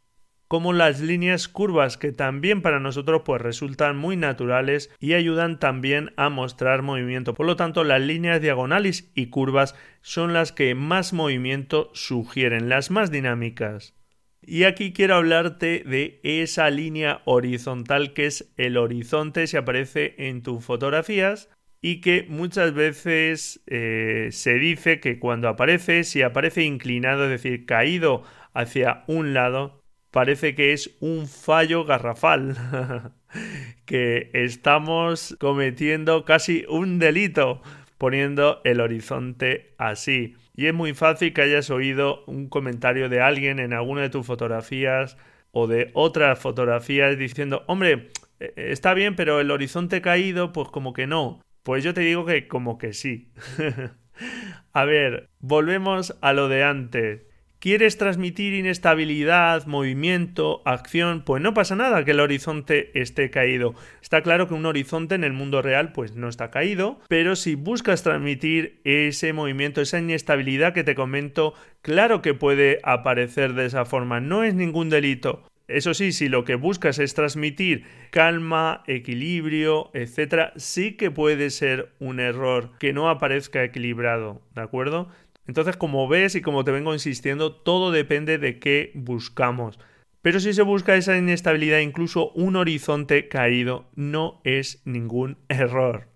como 0.53 0.71
las 0.71 0.99
líneas 0.99 1.47
curvas 1.47 1.97
que 1.97 2.11
también 2.11 2.61
para 2.61 2.79
nosotros 2.79 3.23
pues 3.25 3.41
resultan 3.41 3.97
muy 3.97 4.17
naturales 4.17 4.91
y 4.99 5.13
ayudan 5.13 5.57
también 5.57 6.13
a 6.15 6.29
mostrar 6.29 6.83
movimiento. 6.83 7.33
Por 7.33 7.47
lo 7.47 7.55
tanto, 7.55 7.83
las 7.83 7.99
líneas 7.99 8.39
diagonales 8.39 9.09
y 9.15 9.31
curvas 9.31 9.73
son 10.03 10.31
las 10.31 10.51
que 10.51 10.75
más 10.75 11.11
movimiento 11.11 11.89
sugieren, 11.95 12.69
las 12.69 12.91
más 12.91 13.09
dinámicas. 13.09 13.95
Y 14.43 14.65
aquí 14.65 14.93
quiero 14.93 15.15
hablarte 15.15 15.83
de 15.87 16.19
esa 16.21 16.69
línea 16.69 17.23
horizontal 17.25 18.13
que 18.13 18.27
es 18.27 18.53
el 18.55 18.77
horizonte 18.77 19.47
si 19.47 19.57
aparece 19.57 20.13
en 20.19 20.43
tus 20.43 20.63
fotografías 20.63 21.49
y 21.81 21.99
que 21.99 22.27
muchas 22.29 22.75
veces 22.75 23.63
eh, 23.65 24.27
se 24.29 24.53
dice 24.53 24.99
que 24.99 25.17
cuando 25.17 25.49
aparece, 25.49 26.03
si 26.03 26.21
aparece 26.21 26.61
inclinado, 26.61 27.23
es 27.23 27.31
decir, 27.31 27.65
caído 27.65 28.21
hacia 28.53 29.03
un 29.07 29.33
lado, 29.33 29.82
parece 30.13 30.53
que 30.53 30.73
es 30.73 30.95
un 30.99 31.27
fallo 31.27 31.85
garrafal, 31.85 32.55
que 33.85 34.29
estamos 34.33 35.35
cometiendo 35.39 36.23
casi 36.23 36.65
un 36.69 36.99
delito 36.99 37.63
poniendo 37.97 38.61
el 38.63 38.79
horizonte 38.79 39.73
así. 39.79 40.35
Y 40.55 40.67
es 40.67 40.73
muy 40.73 40.93
fácil 40.93 41.33
que 41.33 41.41
hayas 41.41 41.71
oído 41.71 42.23
un 42.27 42.47
comentario 42.47 43.09
de 43.09 43.21
alguien 43.21 43.57
en 43.57 43.73
alguna 43.73 44.03
de 44.03 44.11
tus 44.11 44.23
fotografías 44.23 45.17
o 45.51 45.65
de 45.65 45.89
otras 45.93 46.37
fotografías 46.37 47.17
diciendo, 47.17 47.63
hombre, 47.65 48.11
eh, 48.39 48.53
está 48.55 48.93
bien, 48.93 49.15
pero 49.15 49.39
el 49.39 49.49
horizonte 49.49 50.03
caído, 50.03 50.53
pues 50.53 50.69
como 50.69 50.93
que 50.93 51.07
no. 51.07 51.41
Pues 51.63 51.83
yo 51.83 51.95
te 51.95 52.01
digo 52.01 52.23
que 52.23 52.47
como 52.47 52.77
que 52.77 52.93
sí. 52.93 53.31
A 54.73 54.85
ver, 54.85 55.29
volvemos 55.39 56.15
a 56.21 56.33
lo 56.33 56.49
de 56.49 56.63
antes. 56.63 57.32
¿Quieres 57.63 57.97
transmitir 57.97 58.53
inestabilidad, 58.55 59.67
movimiento, 59.67 60.61
acción? 60.65 61.23
Pues 61.23 61.41
no 61.41 61.53
pasa 61.53 61.77
nada 61.77 62.03
que 62.03 62.11
el 62.11 62.19
horizonte 62.19 62.91
esté 62.93 63.29
caído. 63.29 63.73
Está 64.01 64.21
claro 64.21 64.49
que 64.49 64.53
un 64.53 64.65
horizonte 64.65 65.15
en 65.15 65.23
el 65.23 65.31
mundo 65.31 65.61
real 65.61 65.93
pues 65.93 66.13
no 66.13 66.27
está 66.27 66.51
caído, 66.51 66.99
pero 67.07 67.37
si 67.37 67.55
buscas 67.55 68.03
transmitir 68.03 68.81
ese 68.83 69.31
movimiento, 69.31 69.79
esa 69.79 69.99
inestabilidad 69.99 70.73
que 70.73 70.83
te 70.83 70.93
comento, 70.93 71.53
claro 71.81 72.21
que 72.21 72.33
puede 72.33 72.79
aparecer 72.83 73.53
de 73.53 73.67
esa 73.67 73.85
forma, 73.85 74.19
no 74.19 74.43
es 74.43 74.53
ningún 74.53 74.89
delito. 74.89 75.43
Eso 75.69 75.93
sí, 75.93 76.11
si 76.11 76.27
lo 76.27 76.43
que 76.43 76.55
buscas 76.55 76.99
es 76.99 77.13
transmitir 77.13 77.85
calma, 78.09 78.83
equilibrio, 78.87 79.89
etc., 79.93 80.51
sí 80.57 80.97
que 80.97 81.11
puede 81.11 81.49
ser 81.49 81.93
un 81.99 82.19
error 82.19 82.71
que 82.77 82.91
no 82.91 83.09
aparezca 83.09 83.63
equilibrado, 83.63 84.41
¿de 84.53 84.61
acuerdo? 84.61 85.07
Entonces, 85.47 85.77
como 85.77 86.07
ves 86.07 86.35
y 86.35 86.41
como 86.41 86.63
te 86.63 86.71
vengo 86.71 86.93
insistiendo, 86.93 87.53
todo 87.53 87.91
depende 87.91 88.37
de 88.37 88.59
qué 88.59 88.91
buscamos. 88.95 89.79
Pero 90.21 90.39
si 90.39 90.53
se 90.53 90.61
busca 90.61 90.95
esa 90.95 91.17
inestabilidad, 91.17 91.79
incluso 91.79 92.31
un 92.31 92.55
horizonte 92.55 93.27
caído, 93.27 93.89
no 93.95 94.39
es 94.45 94.81
ningún 94.85 95.37
error. 95.49 96.07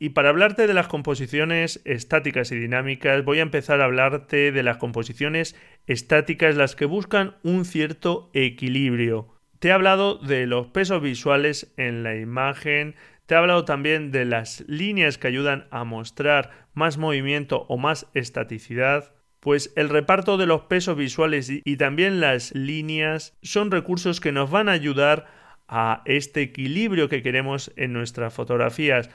Y 0.00 0.08
para 0.08 0.30
hablarte 0.30 0.66
de 0.66 0.74
las 0.74 0.88
composiciones 0.88 1.80
estáticas 1.84 2.50
y 2.50 2.56
dinámicas, 2.56 3.24
voy 3.24 3.38
a 3.38 3.42
empezar 3.42 3.80
a 3.80 3.84
hablarte 3.84 4.50
de 4.50 4.62
las 4.64 4.78
composiciones 4.78 5.54
estáticas, 5.86 6.56
las 6.56 6.74
que 6.74 6.86
buscan 6.86 7.36
un 7.44 7.64
cierto 7.64 8.28
equilibrio. 8.34 9.28
Te 9.60 9.68
he 9.68 9.72
hablado 9.72 10.16
de 10.16 10.48
los 10.48 10.66
pesos 10.66 11.00
visuales 11.00 11.72
en 11.76 12.02
la 12.02 12.16
imagen, 12.16 12.96
te 13.32 13.36
he 13.36 13.38
hablado 13.38 13.64
también 13.64 14.10
de 14.10 14.26
las 14.26 14.62
líneas 14.68 15.16
que 15.16 15.26
ayudan 15.26 15.66
a 15.70 15.84
mostrar 15.84 16.50
más 16.74 16.98
movimiento 16.98 17.64
o 17.70 17.78
más 17.78 18.06
estaticidad. 18.12 19.14
Pues 19.40 19.72
el 19.74 19.88
reparto 19.88 20.36
de 20.36 20.44
los 20.44 20.64
pesos 20.64 20.98
visuales 20.98 21.50
y 21.50 21.76
también 21.78 22.20
las 22.20 22.54
líneas 22.54 23.34
son 23.40 23.70
recursos 23.70 24.20
que 24.20 24.32
nos 24.32 24.50
van 24.50 24.68
a 24.68 24.72
ayudar 24.72 25.28
a 25.66 26.02
este 26.04 26.42
equilibrio 26.42 27.08
que 27.08 27.22
queremos 27.22 27.72
en 27.76 27.94
nuestras 27.94 28.34
fotografías. 28.34 29.08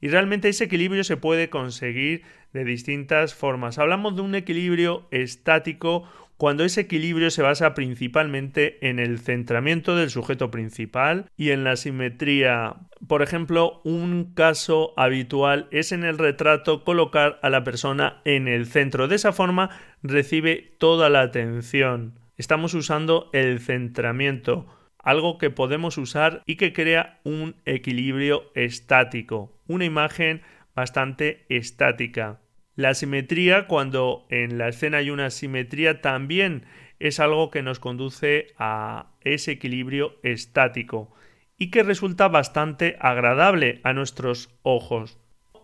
Y 0.00 0.10
realmente 0.10 0.48
ese 0.48 0.62
equilibrio 0.62 1.02
se 1.02 1.16
puede 1.16 1.50
conseguir 1.50 2.22
de 2.52 2.64
distintas 2.64 3.34
formas. 3.34 3.80
Hablamos 3.80 4.14
de 4.14 4.22
un 4.22 4.36
equilibrio 4.36 5.08
estático, 5.10 6.08
cuando 6.36 6.64
ese 6.64 6.82
equilibrio 6.82 7.30
se 7.30 7.42
basa 7.42 7.74
principalmente 7.74 8.86
en 8.86 8.98
el 8.98 9.18
centramiento 9.18 9.96
del 9.96 10.10
sujeto 10.10 10.50
principal 10.50 11.30
y 11.36 11.50
en 11.50 11.64
la 11.64 11.76
simetría. 11.76 12.74
Por 13.06 13.22
ejemplo, 13.22 13.80
un 13.84 14.34
caso 14.34 14.92
habitual 14.96 15.68
es 15.70 15.92
en 15.92 16.04
el 16.04 16.18
retrato 16.18 16.84
colocar 16.84 17.38
a 17.42 17.48
la 17.48 17.64
persona 17.64 18.20
en 18.24 18.48
el 18.48 18.66
centro. 18.66 19.08
De 19.08 19.16
esa 19.16 19.32
forma 19.32 19.70
recibe 20.02 20.74
toda 20.78 21.08
la 21.08 21.22
atención. 21.22 22.18
Estamos 22.36 22.74
usando 22.74 23.30
el 23.32 23.60
centramiento, 23.60 24.66
algo 24.98 25.38
que 25.38 25.50
podemos 25.50 25.96
usar 25.96 26.42
y 26.44 26.56
que 26.56 26.74
crea 26.74 27.20
un 27.24 27.56
equilibrio 27.64 28.50
estático, 28.54 29.56
una 29.66 29.86
imagen 29.86 30.42
bastante 30.74 31.46
estática. 31.48 32.40
La 32.76 32.92
simetría, 32.92 33.66
cuando 33.66 34.26
en 34.28 34.58
la 34.58 34.68
escena 34.68 34.98
hay 34.98 35.08
una 35.08 35.30
simetría, 35.30 36.02
también 36.02 36.64
es 36.98 37.20
algo 37.20 37.50
que 37.50 37.62
nos 37.62 37.80
conduce 37.80 38.48
a 38.58 39.06
ese 39.22 39.52
equilibrio 39.52 40.16
estático 40.22 41.10
y 41.56 41.70
que 41.70 41.82
resulta 41.82 42.28
bastante 42.28 42.96
agradable 43.00 43.80
a 43.82 43.94
nuestros 43.94 44.50
ojos. 44.62 45.18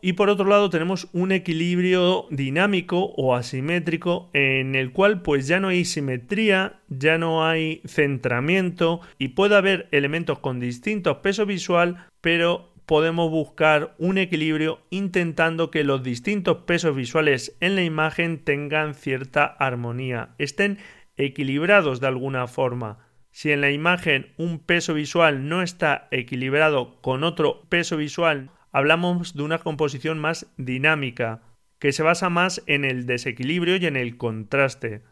Y 0.05 0.15
por 0.15 0.31
otro 0.31 0.47
lado 0.47 0.69
tenemos 0.69 1.09
un 1.13 1.31
equilibrio 1.31 2.27
dinámico 2.31 3.13
o 3.17 3.37
asimétrico 3.37 4.31
en 4.33 4.75
el 4.75 4.91
cual 4.91 5.23
pues 5.23 5.47
ya 5.47 5.61
no 5.61 5.69
hay 5.69 5.85
simetría, 5.85 6.81
ya 6.89 7.19
no 7.19 7.47
hay 7.47 7.83
centramiento 7.87 9.01
y 9.19 9.29
puede 9.29 9.55
haber 9.55 9.89
elementos 9.93 10.41
con 10.41 10.59
distintos 10.59 11.19
peso 11.19 11.47
visual, 11.47 12.07
pero 12.21 12.72
podemos 12.87 13.31
buscar 13.31 13.95
un 13.99 14.19
equilibrio 14.19 14.81
intentando 14.91 15.71
que 15.71 15.85
los 15.85 16.03
distintos 16.03 16.59
pesos 16.59 16.95
visuales 16.97 17.57
en 17.61 17.77
la 17.77 17.83
imagen 17.83 18.45
tengan 18.45 18.95
cierta 18.95 19.45
armonía, 19.45 20.35
estén 20.39 20.79
equilibrados 21.17 22.01
de 22.01 22.09
alguna 22.09 22.47
forma. 22.47 22.99
Si 23.31 23.51
en 23.51 23.61
la 23.61 23.71
imagen 23.71 24.33
un 24.37 24.59
peso 24.59 24.95
visual 24.95 25.49
no 25.49 25.63
está 25.63 26.09
equilibrado 26.11 27.01
con 27.01 27.25
otro 27.25 27.63
peso 27.69 27.97
visual, 27.97 28.51
hablamos 28.73 29.35
de 29.35 29.43
una 29.43 29.59
composición 29.59 30.19
más 30.19 30.53
dinámica, 30.57 31.43
que 31.79 31.93
se 31.93 32.03
basa 32.03 32.29
más 32.31 32.63
en 32.67 32.85
el 32.85 33.07
desequilibrio 33.07 33.77
y 33.77 33.87
en 33.87 33.97
el 33.97 34.17
contraste. 34.17 35.03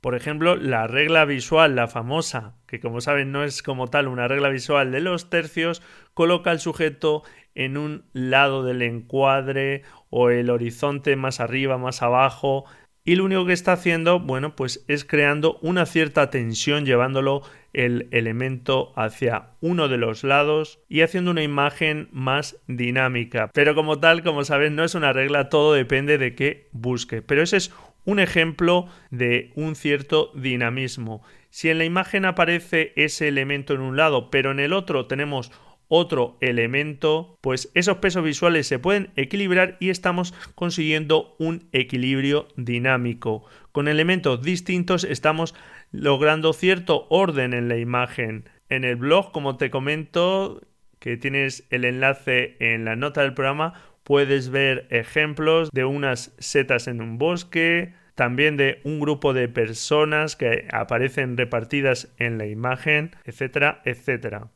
Por 0.00 0.14
ejemplo, 0.14 0.54
la 0.56 0.86
regla 0.86 1.24
visual, 1.24 1.74
la 1.74 1.88
famosa, 1.88 2.54
que 2.66 2.80
como 2.80 3.00
saben 3.00 3.32
no 3.32 3.42
es 3.42 3.62
como 3.62 3.88
tal 3.88 4.06
una 4.06 4.28
regla 4.28 4.48
visual 4.48 4.92
de 4.92 5.00
los 5.00 5.28
tercios, 5.28 5.82
coloca 6.14 6.50
al 6.50 6.60
sujeto 6.60 7.24
en 7.54 7.76
un 7.76 8.04
lado 8.12 8.62
del 8.62 8.82
encuadre 8.82 9.82
o 10.10 10.30
el 10.30 10.50
horizonte 10.50 11.16
más 11.16 11.40
arriba, 11.40 11.78
más 11.78 12.02
abajo, 12.02 12.64
y 13.08 13.16
lo 13.16 13.24
único 13.24 13.46
que 13.46 13.54
está 13.54 13.72
haciendo, 13.72 14.20
bueno, 14.20 14.54
pues 14.54 14.84
es 14.86 15.06
creando 15.06 15.58
una 15.62 15.86
cierta 15.86 16.28
tensión, 16.28 16.84
llevándolo 16.84 17.40
el 17.72 18.06
elemento 18.10 18.92
hacia 18.96 19.52
uno 19.62 19.88
de 19.88 19.96
los 19.96 20.24
lados 20.24 20.80
y 20.90 21.00
haciendo 21.00 21.30
una 21.30 21.42
imagen 21.42 22.08
más 22.12 22.58
dinámica. 22.66 23.50
Pero 23.54 23.74
como 23.74 23.98
tal, 23.98 24.22
como 24.22 24.44
saben, 24.44 24.76
no 24.76 24.84
es 24.84 24.94
una 24.94 25.14
regla, 25.14 25.48
todo 25.48 25.72
depende 25.72 26.18
de 26.18 26.34
qué 26.34 26.68
busque. 26.72 27.22
Pero 27.22 27.42
ese 27.42 27.56
es 27.56 27.72
un 28.08 28.20
ejemplo 28.20 28.86
de 29.10 29.52
un 29.54 29.76
cierto 29.76 30.32
dinamismo. 30.34 31.22
Si 31.50 31.68
en 31.68 31.76
la 31.76 31.84
imagen 31.84 32.24
aparece 32.24 32.94
ese 32.96 33.28
elemento 33.28 33.74
en 33.74 33.82
un 33.82 33.98
lado, 33.98 34.30
pero 34.30 34.50
en 34.50 34.60
el 34.60 34.72
otro 34.72 35.04
tenemos 35.04 35.52
otro 35.88 36.38
elemento, 36.40 37.36
pues 37.42 37.70
esos 37.74 37.98
pesos 37.98 38.24
visuales 38.24 38.66
se 38.66 38.78
pueden 38.78 39.10
equilibrar 39.16 39.76
y 39.78 39.90
estamos 39.90 40.32
consiguiendo 40.54 41.36
un 41.38 41.68
equilibrio 41.72 42.48
dinámico. 42.56 43.44
Con 43.72 43.88
elementos 43.88 44.40
distintos 44.40 45.04
estamos 45.04 45.54
logrando 45.92 46.54
cierto 46.54 47.06
orden 47.10 47.52
en 47.52 47.68
la 47.68 47.76
imagen. 47.76 48.48
En 48.70 48.84
el 48.84 48.96
blog, 48.96 49.32
como 49.32 49.58
te 49.58 49.68
comento, 49.68 50.62
que 50.98 51.18
tienes 51.18 51.66
el 51.68 51.84
enlace 51.84 52.56
en 52.58 52.86
la 52.86 52.96
nota 52.96 53.20
del 53.20 53.34
programa, 53.34 53.74
puedes 54.08 54.48
ver 54.48 54.86
ejemplos 54.88 55.68
de 55.70 55.84
unas 55.84 56.34
setas 56.38 56.88
en 56.88 57.02
un 57.02 57.18
bosque, 57.18 57.92
también 58.14 58.56
de 58.56 58.80
un 58.84 59.00
grupo 59.00 59.34
de 59.34 59.48
personas 59.48 60.34
que 60.34 60.66
aparecen 60.72 61.36
repartidas 61.36 62.08
en 62.16 62.38
la 62.38 62.46
imagen, 62.46 63.14
etcétera, 63.26 63.82
etcétera. 63.84 64.50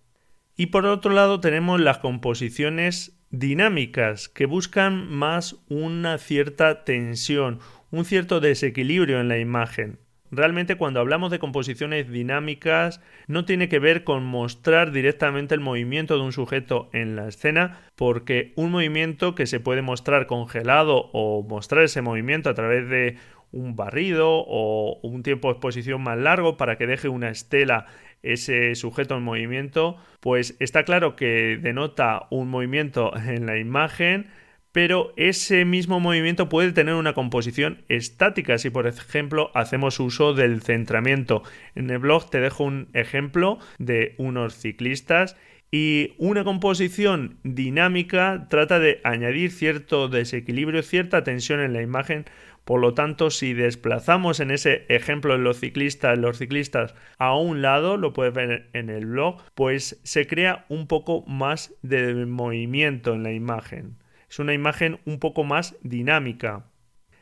Y 0.57 0.69
por 0.69 0.87
otro 0.87 1.13
lado 1.13 1.41
tenemos 1.41 1.83
las 1.83 1.99
composiciones 1.99 3.21
dinámicas 3.29 4.31
que 4.31 4.47
buscan 4.47 5.07
más 5.11 5.57
una 5.69 6.17
cierta 6.17 6.85
tensión, 6.85 7.59
un 7.91 8.07
cierto 8.07 8.41
desequilibrio 8.41 9.21
en 9.21 9.29
la 9.29 9.37
imagen. 9.37 9.99
Realmente 10.35 10.77
cuando 10.77 10.99
hablamos 10.99 11.31
de 11.31 11.39
composiciones 11.39 12.11
dinámicas 12.11 13.03
no 13.27 13.45
tiene 13.45 13.69
que 13.69 13.79
ver 13.79 14.03
con 14.03 14.25
mostrar 14.25 14.91
directamente 14.91 15.55
el 15.55 15.61
movimiento 15.61 16.17
de 16.17 16.23
un 16.23 16.33
sujeto 16.33 16.89
en 16.95 17.17
la 17.17 17.29
escena, 17.29 17.83
porque 17.97 18.55
un 18.57 18.71
movimiento 18.71 19.35
que 19.35 19.47
se 19.47 19.61
puede 19.61 19.83
mostrar 19.83 20.27
congelado 20.27 21.11
o 21.13 21.43
mostrar 21.43 21.85
ese 21.85 22.01
movimiento 22.01 22.49
a 22.49 22.55
través 22.55 22.89
de 22.89 23.19
un 23.51 23.77
barrido 23.77 24.27
o 24.31 24.99
un 25.03 25.23
tiempo 25.23 25.49
de 25.49 25.53
exposición 25.53 26.03
más 26.03 26.17
largo 26.17 26.57
para 26.57 26.79
que 26.79 26.87
deje 26.87 27.11
una 27.11 27.29
estela 27.29 27.85
ese 28.23 28.75
sujeto 28.75 29.17
en 29.19 29.25
movimiento, 29.25 29.99
pues 30.21 30.57
está 30.61 30.85
claro 30.85 31.15
que 31.15 31.59
denota 31.61 32.27
un 32.31 32.49
movimiento 32.49 33.15
en 33.17 33.45
la 33.45 33.59
imagen, 33.59 34.31
pero 34.73 35.13
ese 35.17 35.65
mismo 35.65 36.01
movimiento 36.01 36.49
puede 36.49 36.73
tener 36.73 36.95
una 36.95 37.13
composición 37.13 37.85
estática 37.89 38.59
si 38.59 38.71
por 38.71 38.87
ejemplo 38.87 39.51
hacemos 39.55 40.01
uso 40.01 40.35
del 40.35 40.63
centramiento. 40.63 41.43
En 41.75 41.91
el 41.91 41.99
blog 41.99 42.31
te 42.31 42.41
dejo 42.41 42.65
un 42.65 42.89
ejemplo 42.95 43.59
de 43.79 44.15
unos 44.19 44.57
ciclistas 44.57 45.37
y 45.71 46.15
una 46.19 46.45
composición 46.45 47.39
dinámica 47.45 48.47
trata 48.51 48.79
de 48.79 49.01
añadir 49.05 49.51
cierto 49.51 50.09
desequilibrio, 50.09 50.83
cierta 50.83 51.25
tensión 51.25 51.61
en 51.61 51.73
la 51.73 51.83
imagen. 51.83 52.27
Por 52.65 52.81
lo 52.81 52.95
tanto, 52.95 53.31
si 53.31 53.55
desplazamos 53.55 54.39
en 54.41 54.51
ese 54.51 54.85
ejemplo 54.89 55.37
los 55.37 55.59
ciclistas, 55.59 56.19
los 56.19 56.39
ciclistas 56.39 56.95
a 57.19 57.35
un 57.37 57.63
lado, 57.63 57.97
lo 57.97 58.13
puedes 58.13 58.35
ver 58.35 58.69
en 58.75 58.91
el 58.91 59.07
blog, 59.07 59.43
pues 59.55 59.99
se 60.05 60.27
crea 60.27 60.67
un 60.69 60.87
poco 60.87 61.25
más 61.27 61.75
de 61.83 62.27
movimiento 62.27 63.15
en 63.15 63.23
la 63.23 63.33
imagen 63.33 64.02
es 64.33 64.39
una 64.39 64.55
imagen 64.55 64.99
un 65.05 65.19
poco 65.19 65.45
más 65.45 65.77
dinámica. 65.83 66.65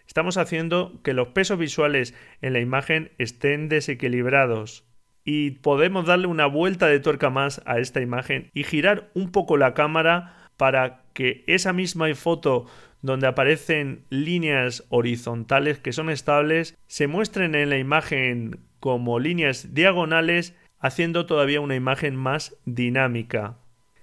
Estamos 0.06 0.36
haciendo 0.36 1.00
que 1.02 1.12
los 1.12 1.26
pesos 1.28 1.58
visuales 1.58 2.14
en 2.40 2.52
la 2.52 2.60
imagen 2.60 3.10
estén 3.18 3.68
desequilibrados 3.68 4.84
y 5.24 5.50
podemos 5.50 6.06
darle 6.06 6.28
una 6.28 6.46
vuelta 6.46 6.86
de 6.86 7.00
tuerca 7.00 7.28
más 7.28 7.62
a 7.66 7.80
esta 7.80 8.00
imagen 8.00 8.48
y 8.54 8.62
girar 8.62 9.10
un 9.14 9.32
poco 9.32 9.56
la 9.56 9.74
cámara 9.74 10.50
para 10.56 11.02
que 11.12 11.42
esa 11.48 11.72
misma 11.72 12.14
foto 12.14 12.66
donde 13.02 13.26
aparecen 13.26 14.04
líneas 14.08 14.84
horizontales 14.88 15.80
que 15.80 15.92
son 15.92 16.10
estables 16.10 16.78
se 16.86 17.08
muestren 17.08 17.56
en 17.56 17.70
la 17.70 17.78
imagen 17.78 18.60
como 18.78 19.18
líneas 19.18 19.74
diagonales 19.74 20.56
haciendo 20.78 21.26
todavía 21.26 21.60
una 21.60 21.74
imagen 21.74 22.14
más 22.14 22.56
dinámica. 22.66 23.56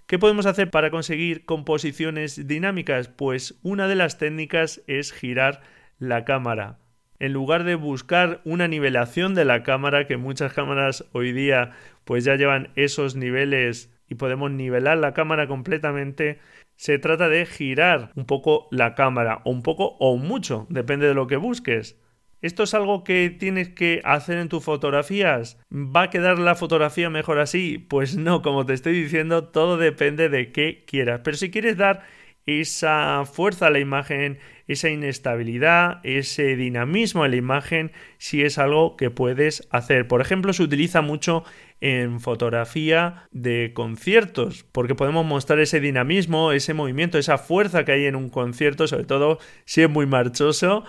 ¿Qué 0.08 0.18
podemos 0.18 0.46
hacer 0.46 0.72
para 0.72 0.90
conseguir 0.90 1.44
composiciones 1.44 2.48
dinámicas? 2.48 3.10
Pues 3.10 3.60
una 3.62 3.90
de 3.90 3.96
las 3.96 4.18
técnicas 4.18 4.82
es 4.88 5.12
girar 5.12 5.60
la 6.00 6.24
cámara. 6.24 6.80
En 7.20 7.34
lugar 7.34 7.66
de 7.66 7.76
buscar 7.76 8.40
una 8.46 8.70
nivelación 8.70 9.36
de 9.36 9.44
la 9.44 9.64
cámara, 9.64 10.08
que 10.08 10.16
muchas 10.16 10.54
cámaras 10.54 11.04
hoy 11.12 11.34
día 11.34 11.72
pues 12.06 12.24
ya 12.24 12.36
llevan 12.36 12.70
esos 12.78 13.18
niveles 13.18 13.94
y 14.08 14.16
podemos 14.16 14.50
nivelar 14.50 14.98
la 14.98 15.14
cámara 15.14 15.46
completamente, 15.46 16.40
se 16.78 17.00
trata 17.00 17.28
de 17.28 17.46
girar 17.46 18.12
un 18.16 18.24
poco 18.24 18.70
la 18.72 18.96
cámara, 18.96 19.42
o 19.44 19.52
un 19.52 19.62
poco 19.62 19.98
o 20.00 20.16
mucho, 20.16 20.68
depende 20.70 21.06
de 21.08 21.16
lo 21.16 21.28
que 21.28 21.36
busques. 21.36 22.00
¿Esto 22.42 22.64
es 22.64 22.74
algo 22.76 23.04
que 23.04 23.30
tienes 23.32 23.70
que 23.70 24.02
hacer 24.04 24.38
en 24.38 24.48
tus 24.48 24.64
fotografías? 24.64 25.58
¿Va 25.72 26.04
a 26.04 26.10
quedar 26.12 26.38
la 26.38 26.54
fotografía 26.54 27.10
mejor 27.10 27.40
así? 27.40 27.80
Pues 27.80 28.16
no, 28.16 28.44
como 28.44 28.66
te 28.66 28.74
estoy 28.74 28.94
diciendo, 28.94 29.46
todo 29.46 29.78
depende 29.78 30.30
de 30.30 30.52
qué 30.52 30.84
quieras. 30.86 31.22
Pero 31.24 31.36
si 31.36 31.50
quieres 31.50 31.78
dar 31.78 32.04
esa 32.46 33.24
fuerza 33.26 33.68
a 33.68 33.70
la 33.72 33.80
imagen, 33.80 34.38
esa 34.68 34.90
inestabilidad, 34.90 36.00
ese 36.04 36.56
dinamismo 36.56 37.24
a 37.24 37.28
la 37.28 37.36
imagen, 37.36 37.92
si 38.20 38.44
es 38.44 38.60
algo 38.60 38.98
que 38.98 39.10
puedes 39.10 39.68
hacer. 39.72 40.08
Por 40.08 40.22
ejemplo, 40.22 40.54
se 40.54 40.64
utiliza 40.64 41.02
mucho 41.02 41.44
en 41.82 42.20
fotografía 42.20 43.28
de 43.32 43.72
conciertos, 43.74 44.64
porque 44.72 44.96
podemos 44.96 45.26
mostrar 45.26 45.60
ese 45.60 45.80
dinamismo, 45.80 46.52
ese 46.52 46.74
movimiento, 46.74 47.18
esa 47.18 47.38
fuerza 47.38 47.84
que 47.84 47.94
hay 47.94 48.06
en 48.06 48.16
un 48.16 48.30
concierto, 48.30 48.88
sobre 48.88 49.06
todo 49.06 49.40
si 49.66 49.82
es 49.82 49.90
muy 49.90 50.06
marchoso 50.06 50.86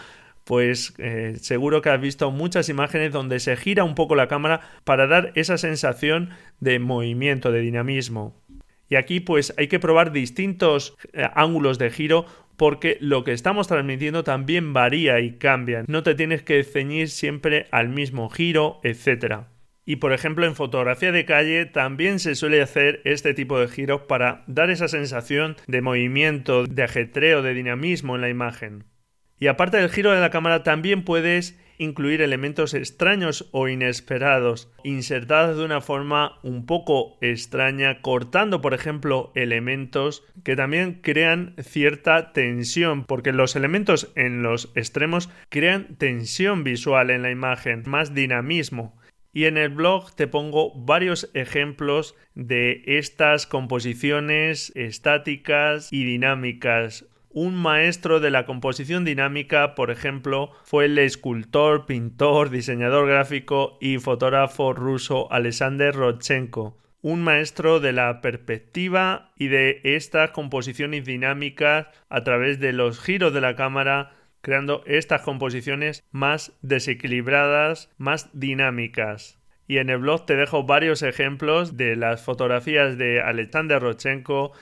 pues 0.49 0.95
eh, 0.97 1.35
seguro 1.43 1.83
que 1.83 1.91
has 1.91 2.01
visto 2.01 2.31
muchas 2.31 2.71
imágenes 2.71 3.13
donde 3.13 3.39
se 3.39 3.55
gira 3.55 3.85
un 3.85 3.95
poco 3.95 4.15
la 4.15 4.29
cámara 4.29 4.63
para 4.85 5.07
dar 5.07 5.31
esa 5.35 5.59
sensación 5.59 6.31
de 6.59 6.79
movimiento, 6.79 7.53
de 7.53 7.61
dinamismo. 7.61 8.35
Y 8.89 8.97
aquí 8.97 9.21
pues 9.21 9.53
hay 9.59 9.69
que 9.69 9.79
probar 9.79 10.11
distintos 10.11 10.97
eh, 11.13 11.29
ángulos 11.35 11.79
de 11.79 11.91
giro 11.91 12.25
porque 12.57 12.97
lo 13.03 13.25
que 13.25 13.33
estamos 13.33 13.69
transmitiendo 13.69 14.25
también 14.25 14.73
varía 14.73 15.21
y 15.21 15.33
cambia. 15.33 15.85
No 15.87 16.03
te 16.03 16.15
tienes 16.15 16.43
que 16.43 16.65
ceñir 16.65 17.11
siempre 17.11 17.67
al 17.71 17.91
mismo 17.91 18.31
giro, 18.31 18.81
etc. 18.85 19.43
Y 19.85 19.97
por 19.97 20.15
ejemplo 20.15 20.47
en 20.47 20.55
fotografía 20.55 21.13
de 21.13 21.27
calle 21.27 21.67
también 21.67 22.21
se 22.21 22.35
suele 22.35 22.63
hacer 22.63 23.03
este 23.05 23.35
tipo 23.35 23.61
de 23.61 23.69
giros 23.69 24.01
para 24.09 24.45
dar 24.47 24.71
esa 24.71 24.89
sensación 24.89 25.57
de 25.67 25.83
movimiento, 25.83 26.65
de 26.65 26.85
ajetreo, 26.85 27.43
de 27.43 27.53
dinamismo 27.53 28.15
en 28.15 28.23
la 28.23 28.31
imagen. 28.31 28.85
Y 29.40 29.46
aparte 29.46 29.77
del 29.77 29.90
giro 29.90 30.12
de 30.12 30.20
la 30.20 30.31
cámara 30.31 30.62
también 30.62 31.05
puedes 31.05 31.59
incluir 31.79 32.20
elementos 32.20 32.74
extraños 32.74 33.48
o 33.53 33.68
inesperados, 33.68 34.70
insertados 34.83 35.57
de 35.57 35.64
una 35.64 35.81
forma 35.81 36.38
un 36.42 36.66
poco 36.66 37.16
extraña, 37.20 38.03
cortando, 38.03 38.61
por 38.61 38.74
ejemplo, 38.74 39.33
elementos 39.35 40.24
que 40.44 40.57
también 40.57 41.01
crean 41.03 41.55
cierta 41.62 42.33
tensión, 42.33 43.05
porque 43.05 43.33
los 43.33 43.57
elementos 43.57 44.12
en 44.16 44.42
los 44.42 44.72
extremos 44.74 45.31
crean 45.48 45.96
tensión 45.96 46.64
visual 46.64 47.11
en 47.11 47.22
la 47.22 47.31
imagen, 47.31 47.85
más 47.87 48.14
dinamismo. 48.14 48.98
Y 49.33 49.44
en 49.44 49.57
el 49.57 49.68
blog 49.68 50.16
te 50.16 50.27
pongo 50.27 50.74
varios 50.74 51.31
ejemplos 51.35 52.16
de 52.35 52.83
estas 52.87 53.46
composiciones 53.46 54.72
estáticas 54.74 55.92
y 55.92 56.05
dinámicas 56.05 57.05
un 57.31 57.55
maestro 57.55 58.21
de 58.21 58.31
la 58.31 58.47
composición 58.47 59.05
dinámica, 59.05 59.75
por 59.75 59.91
ejemplo, 59.91 60.51
fue 60.64 60.87
el 60.87 60.99
escultor, 60.99 61.85
pintor, 61.85 62.51
diseñador 62.51 63.07
gráfico 63.07 63.77
y 63.81 63.99
fotógrafo 63.99 64.73
ruso 64.73 65.31
Alexander 65.31 65.95
Rodchenko. 65.95 66.79
Un 67.03 67.23
maestro 67.23 67.81
de 67.81 67.93
la 67.93 68.21
perspectiva 68.23 69.31
y 69.37 69.49
de 69.49 69.81
estas 69.85 70.31
composiciones 70.31 71.05
dinámicas 71.05 71.87
a 72.09 72.25
través 72.25 72.59
de 72.61 72.73
los 72.73 72.99
giros 73.01 73.33
de 73.33 73.41
la 73.41 73.55
cámara, 73.55 74.12
creando 74.41 74.83
estas 74.87 75.23
composiciones 75.23 76.03
más 76.11 76.53
desequilibradas, 76.62 77.91
más 77.99 78.31
dinámicas. 78.33 79.38
Y 79.69 79.77
en 79.79 79.91
el 79.91 79.99
blog 79.99 80.25
te 80.25 80.35
dejo 80.35 80.64
varios 80.64 81.03
ejemplos 81.03 81.77
de 81.77 81.95
las 81.95 82.23
fotografías 82.23 82.97
de 82.97 83.21
Alexander 83.21 83.81
Rodchenko 83.81 84.53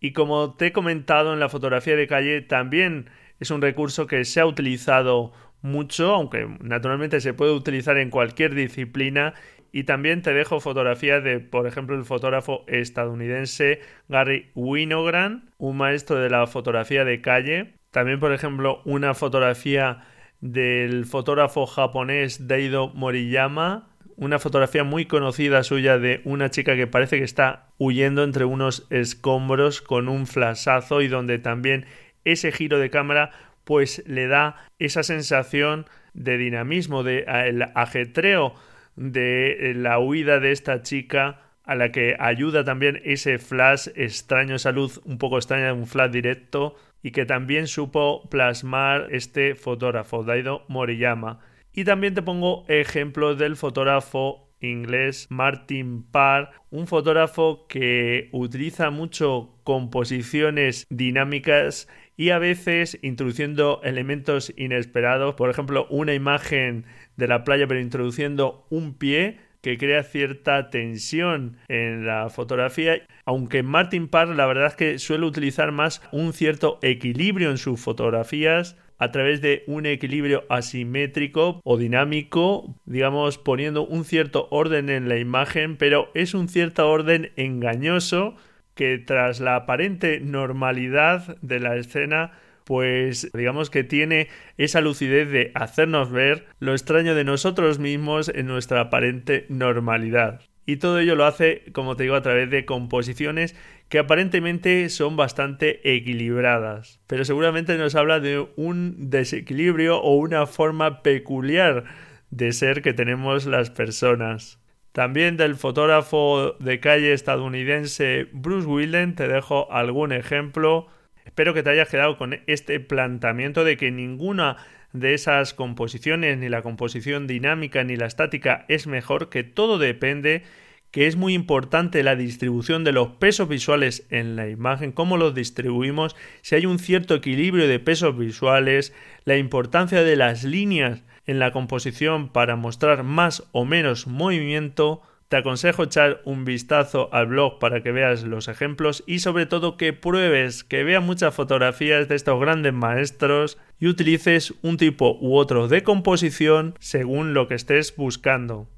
y 0.00 0.12
como 0.12 0.54
te 0.54 0.66
he 0.66 0.72
comentado 0.72 1.32
en 1.32 1.40
la 1.40 1.48
fotografía 1.48 1.96
de 1.96 2.06
calle, 2.06 2.42
también 2.42 3.10
es 3.40 3.50
un 3.50 3.62
recurso 3.62 4.06
que 4.06 4.24
se 4.24 4.40
ha 4.40 4.46
utilizado 4.46 5.32
mucho, 5.62 6.14
aunque 6.14 6.46
naturalmente 6.60 7.20
se 7.20 7.34
puede 7.34 7.52
utilizar 7.52 7.98
en 7.98 8.10
cualquier 8.10 8.54
disciplina. 8.54 9.34
Y 9.72 9.84
también 9.84 10.22
te 10.22 10.32
dejo 10.32 10.60
fotografías 10.60 11.22
de, 11.22 11.40
por 11.40 11.66
ejemplo, 11.66 11.96
el 11.96 12.04
fotógrafo 12.04 12.64
estadounidense 12.66 13.80
Gary 14.08 14.50
Winogrand, 14.54 15.50
un 15.58 15.76
maestro 15.76 16.16
de 16.16 16.30
la 16.30 16.46
fotografía 16.46 17.04
de 17.04 17.20
calle. 17.20 17.74
También, 17.90 18.20
por 18.20 18.32
ejemplo, 18.32 18.80
una 18.84 19.12
fotografía 19.12 20.04
del 20.40 21.04
fotógrafo 21.04 21.66
japonés 21.66 22.46
Daido 22.46 22.88
Moriyama, 22.94 23.95
una 24.16 24.38
fotografía 24.38 24.84
muy 24.84 25.06
conocida 25.06 25.62
suya 25.62 25.98
de 25.98 26.20
una 26.24 26.50
chica 26.50 26.74
que 26.74 26.86
parece 26.86 27.18
que 27.18 27.24
está 27.24 27.68
huyendo 27.78 28.24
entre 28.24 28.44
unos 28.44 28.86
escombros 28.90 29.82
con 29.82 30.08
un 30.08 30.26
flashazo 30.26 31.02
y 31.02 31.08
donde 31.08 31.38
también 31.38 31.86
ese 32.24 32.52
giro 32.52 32.78
de 32.78 32.90
cámara 32.90 33.30
pues 33.64 34.02
le 34.06 34.26
da 34.26 34.56
esa 34.78 35.02
sensación 35.02 35.86
de 36.14 36.38
dinamismo, 36.38 37.02
de 37.02 37.24
el 37.26 37.62
ajetreo 37.74 38.54
de 38.96 39.74
la 39.76 39.98
huida 39.98 40.40
de 40.40 40.52
esta 40.52 40.82
chica 40.82 41.42
a 41.64 41.74
la 41.74 41.90
que 41.90 42.16
ayuda 42.18 42.64
también 42.64 43.02
ese 43.04 43.38
flash 43.38 43.88
extraño, 43.96 44.54
esa 44.54 44.72
luz 44.72 45.00
un 45.04 45.18
poco 45.18 45.36
extraña 45.36 45.66
de 45.66 45.72
un 45.72 45.86
flash 45.86 46.12
directo 46.12 46.76
y 47.02 47.10
que 47.10 47.26
también 47.26 47.66
supo 47.66 48.28
plasmar 48.30 49.08
este 49.10 49.54
fotógrafo, 49.54 50.22
Daido 50.22 50.64
Moriyama. 50.68 51.40
Y 51.76 51.84
también 51.84 52.14
te 52.14 52.22
pongo 52.22 52.64
ejemplos 52.68 53.36
del 53.36 53.54
fotógrafo 53.54 54.48
inglés 54.60 55.26
Martin 55.28 56.04
Parr, 56.10 56.48
un 56.70 56.86
fotógrafo 56.86 57.66
que 57.68 58.30
utiliza 58.32 58.88
mucho 58.88 59.58
composiciones 59.62 60.86
dinámicas 60.88 61.86
y 62.16 62.30
a 62.30 62.38
veces 62.38 62.98
introduciendo 63.02 63.82
elementos 63.84 64.54
inesperados, 64.56 65.34
por 65.34 65.50
ejemplo, 65.50 65.86
una 65.90 66.14
imagen 66.14 66.86
de 67.18 67.28
la 67.28 67.44
playa 67.44 67.66
pero 67.66 67.78
introduciendo 67.78 68.66
un 68.70 68.94
pie 68.94 69.38
que 69.60 69.76
crea 69.76 70.02
cierta 70.02 70.70
tensión 70.70 71.58
en 71.68 72.06
la 72.06 72.30
fotografía, 72.30 73.02
aunque 73.26 73.62
Martin 73.62 74.08
Parr 74.08 74.28
la 74.28 74.46
verdad 74.46 74.68
es 74.68 74.76
que 74.76 74.98
suele 74.98 75.26
utilizar 75.26 75.72
más 75.72 76.00
un 76.10 76.32
cierto 76.32 76.78
equilibrio 76.80 77.50
en 77.50 77.58
sus 77.58 77.78
fotografías, 77.78 78.78
a 78.98 79.10
través 79.10 79.40
de 79.40 79.64
un 79.66 79.86
equilibrio 79.86 80.44
asimétrico 80.48 81.60
o 81.64 81.76
dinámico, 81.76 82.74
digamos 82.84 83.38
poniendo 83.38 83.86
un 83.86 84.04
cierto 84.04 84.48
orden 84.50 84.88
en 84.88 85.08
la 85.08 85.18
imagen, 85.18 85.76
pero 85.76 86.10
es 86.14 86.34
un 86.34 86.48
cierto 86.48 86.88
orden 86.88 87.32
engañoso 87.36 88.36
que 88.74 88.98
tras 88.98 89.40
la 89.40 89.56
aparente 89.56 90.20
normalidad 90.20 91.36
de 91.40 91.60
la 91.60 91.76
escena 91.76 92.32
pues 92.66 93.30
digamos 93.32 93.70
que 93.70 93.84
tiene 93.84 94.28
esa 94.58 94.80
lucidez 94.80 95.30
de 95.30 95.52
hacernos 95.54 96.10
ver 96.10 96.46
lo 96.58 96.72
extraño 96.72 97.14
de 97.14 97.22
nosotros 97.22 97.78
mismos 97.78 98.28
en 98.28 98.46
nuestra 98.46 98.80
aparente 98.80 99.46
normalidad. 99.48 100.40
Y 100.66 100.76
todo 100.76 100.98
ello 100.98 101.14
lo 101.14 101.24
hace, 101.24 101.62
como 101.72 101.96
te 101.96 102.02
digo, 102.02 102.16
a 102.16 102.22
través 102.22 102.50
de 102.50 102.64
composiciones 102.64 103.54
que 103.88 104.00
aparentemente 104.00 104.88
son 104.88 105.16
bastante 105.16 105.94
equilibradas, 105.94 107.00
pero 107.06 107.24
seguramente 107.24 107.78
nos 107.78 107.94
habla 107.94 108.18
de 108.18 108.44
un 108.56 109.10
desequilibrio 109.10 110.00
o 110.00 110.16
una 110.16 110.46
forma 110.46 111.04
peculiar 111.04 111.84
de 112.30 112.52
ser 112.52 112.82
que 112.82 112.92
tenemos 112.92 113.46
las 113.46 113.70
personas. 113.70 114.58
También 114.90 115.36
del 115.36 115.54
fotógrafo 115.54 116.56
de 116.58 116.80
calle 116.80 117.12
estadounidense 117.12 118.28
Bruce 118.32 118.66
Wilden 118.66 119.14
te 119.14 119.28
dejo 119.28 119.70
algún 119.70 120.10
ejemplo. 120.10 120.88
Espero 121.24 121.54
que 121.54 121.62
te 121.62 121.70
hayas 121.70 121.88
quedado 121.88 122.16
con 122.16 122.40
este 122.46 122.80
planteamiento 122.80 123.62
de 123.62 123.76
que 123.76 123.90
ninguna 123.90 124.56
de 124.92 125.14
esas 125.14 125.54
composiciones, 125.54 126.38
ni 126.38 126.48
la 126.48 126.62
composición 126.62 127.26
dinámica 127.26 127.84
ni 127.84 127.96
la 127.96 128.06
estática 128.06 128.64
es 128.68 128.86
mejor, 128.86 129.28
que 129.28 129.44
todo 129.44 129.78
depende 129.78 130.42
que 130.90 131.06
es 131.06 131.16
muy 131.16 131.34
importante 131.34 132.02
la 132.02 132.16
distribución 132.16 132.82
de 132.82 132.92
los 132.92 133.08
pesos 133.08 133.48
visuales 133.48 134.06
en 134.10 134.34
la 134.34 134.48
imagen, 134.48 134.92
cómo 134.92 135.18
los 135.18 135.34
distribuimos, 135.34 136.16
si 136.40 136.54
hay 136.54 136.64
un 136.64 136.78
cierto 136.78 137.14
equilibrio 137.14 137.68
de 137.68 137.78
pesos 137.78 138.16
visuales, 138.16 138.94
la 139.24 139.36
importancia 139.36 140.02
de 140.02 140.16
las 140.16 140.42
líneas 140.42 141.02
en 141.26 141.38
la 141.38 141.52
composición 141.52 142.30
para 142.30 142.56
mostrar 142.56 143.02
más 143.02 143.42
o 143.52 143.64
menos 143.64 144.06
movimiento, 144.06 145.02
te 145.28 145.36
aconsejo 145.36 145.84
echar 145.84 146.20
un 146.24 146.44
vistazo 146.44 147.08
al 147.12 147.26
blog 147.26 147.58
para 147.58 147.82
que 147.82 147.92
veas 147.92 148.22
los 148.22 148.48
ejemplos 148.48 149.02
y 149.06 149.18
sobre 149.18 149.46
todo 149.46 149.76
que 149.76 149.92
pruebes, 149.92 150.64
que 150.64 150.84
veas 150.84 151.02
muchas 151.02 151.34
fotografías 151.34 152.08
de 152.08 152.14
estos 152.14 152.40
grandes 152.40 152.72
maestros 152.72 153.58
y 153.78 153.88
utilices 153.88 154.54
un 154.62 154.76
tipo 154.76 155.18
u 155.20 155.36
otro 155.36 155.68
de 155.68 155.82
composición 155.82 156.74
según 156.78 157.34
lo 157.34 157.48
que 157.48 157.54
estés 157.54 157.94
buscando. 157.96 158.68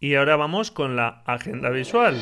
Y 0.00 0.14
ahora 0.14 0.36
vamos 0.36 0.70
con 0.70 0.96
la 0.96 1.22
agenda 1.26 1.70
visual. 1.70 2.16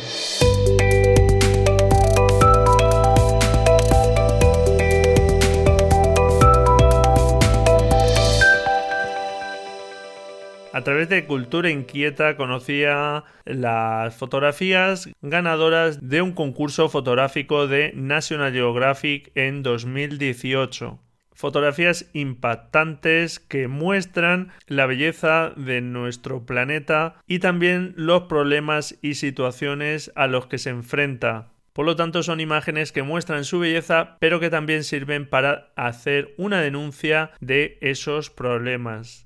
A 10.77 10.83
través 10.83 11.09
de 11.09 11.25
Cultura 11.25 11.71
Inquieta 11.71 12.37
conocía 12.37 13.25
las 13.47 14.15
fotografías 14.15 15.09
ganadoras 15.23 16.07
de 16.07 16.21
un 16.21 16.33
concurso 16.33 16.91
fotográfico 16.91 17.67
de 17.67 17.93
National 17.95 18.53
Geographic 18.53 19.33
en 19.35 19.63
2018 19.63 20.99
fotografías 21.33 22.11
impactantes 22.13 23.41
que 23.41 23.69
muestran 23.69 24.53
la 24.67 24.85
belleza 24.85 25.55
de 25.57 25.81
nuestro 25.81 26.45
planeta 26.45 27.17
y 27.27 27.39
también 27.39 27.95
los 27.97 28.25
problemas 28.25 28.99
y 29.01 29.15
situaciones 29.15 30.13
a 30.15 30.27
los 30.27 30.47
que 30.47 30.59
se 30.59 30.71
enfrenta. 30.71 31.53
Por 31.73 31.87
lo 31.87 31.97
tanto, 31.97 32.23
son 32.23 32.41
imágenes 32.41 32.93
que 32.93 33.03
muestran 33.03 33.45
su 33.45 33.59
belleza, 33.61 34.17
pero 34.19 34.41
que 34.41 34.51
también 34.51 34.85
sirven 34.85 35.29
para 35.29 35.73
hacer 35.77 36.35
una 36.37 36.61
denuncia 36.61 37.33
de 37.41 37.79
esos 37.83 38.31
problemas. 38.31 39.26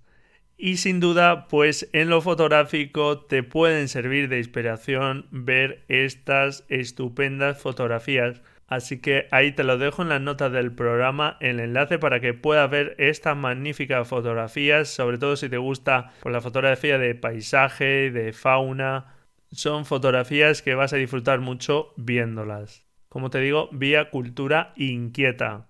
Y 0.62 0.76
sin 0.76 1.00
duda, 1.00 1.48
pues 1.48 1.88
en 1.94 2.10
lo 2.10 2.20
fotográfico 2.20 3.20
te 3.20 3.42
pueden 3.42 3.88
servir 3.88 4.28
de 4.28 4.38
inspiración 4.38 5.26
ver 5.30 5.84
estas 5.88 6.66
estupendas 6.68 7.58
fotografías 7.58 8.42
Así 8.70 9.00
que 9.00 9.26
ahí 9.32 9.50
te 9.50 9.64
lo 9.64 9.78
dejo 9.78 10.02
en 10.02 10.10
las 10.10 10.20
notas 10.20 10.52
del 10.52 10.72
programa, 10.72 11.36
el 11.40 11.58
enlace 11.58 11.98
para 11.98 12.20
que 12.20 12.34
puedas 12.34 12.70
ver 12.70 12.94
estas 12.98 13.36
magníficas 13.36 14.06
fotografías, 14.06 14.88
sobre 14.88 15.18
todo 15.18 15.34
si 15.34 15.48
te 15.48 15.58
gusta 15.58 16.12
pues, 16.20 16.32
la 16.32 16.40
fotografía 16.40 16.96
de 16.96 17.16
paisaje, 17.16 18.12
de 18.12 18.32
fauna. 18.32 19.16
Son 19.50 19.84
fotografías 19.84 20.62
que 20.62 20.76
vas 20.76 20.92
a 20.92 20.98
disfrutar 20.98 21.40
mucho 21.40 21.92
viéndolas. 21.96 22.86
como 23.08 23.28
te 23.28 23.40
digo, 23.40 23.70
vía 23.72 24.08
cultura 24.08 24.72
inquieta. 24.76 25.66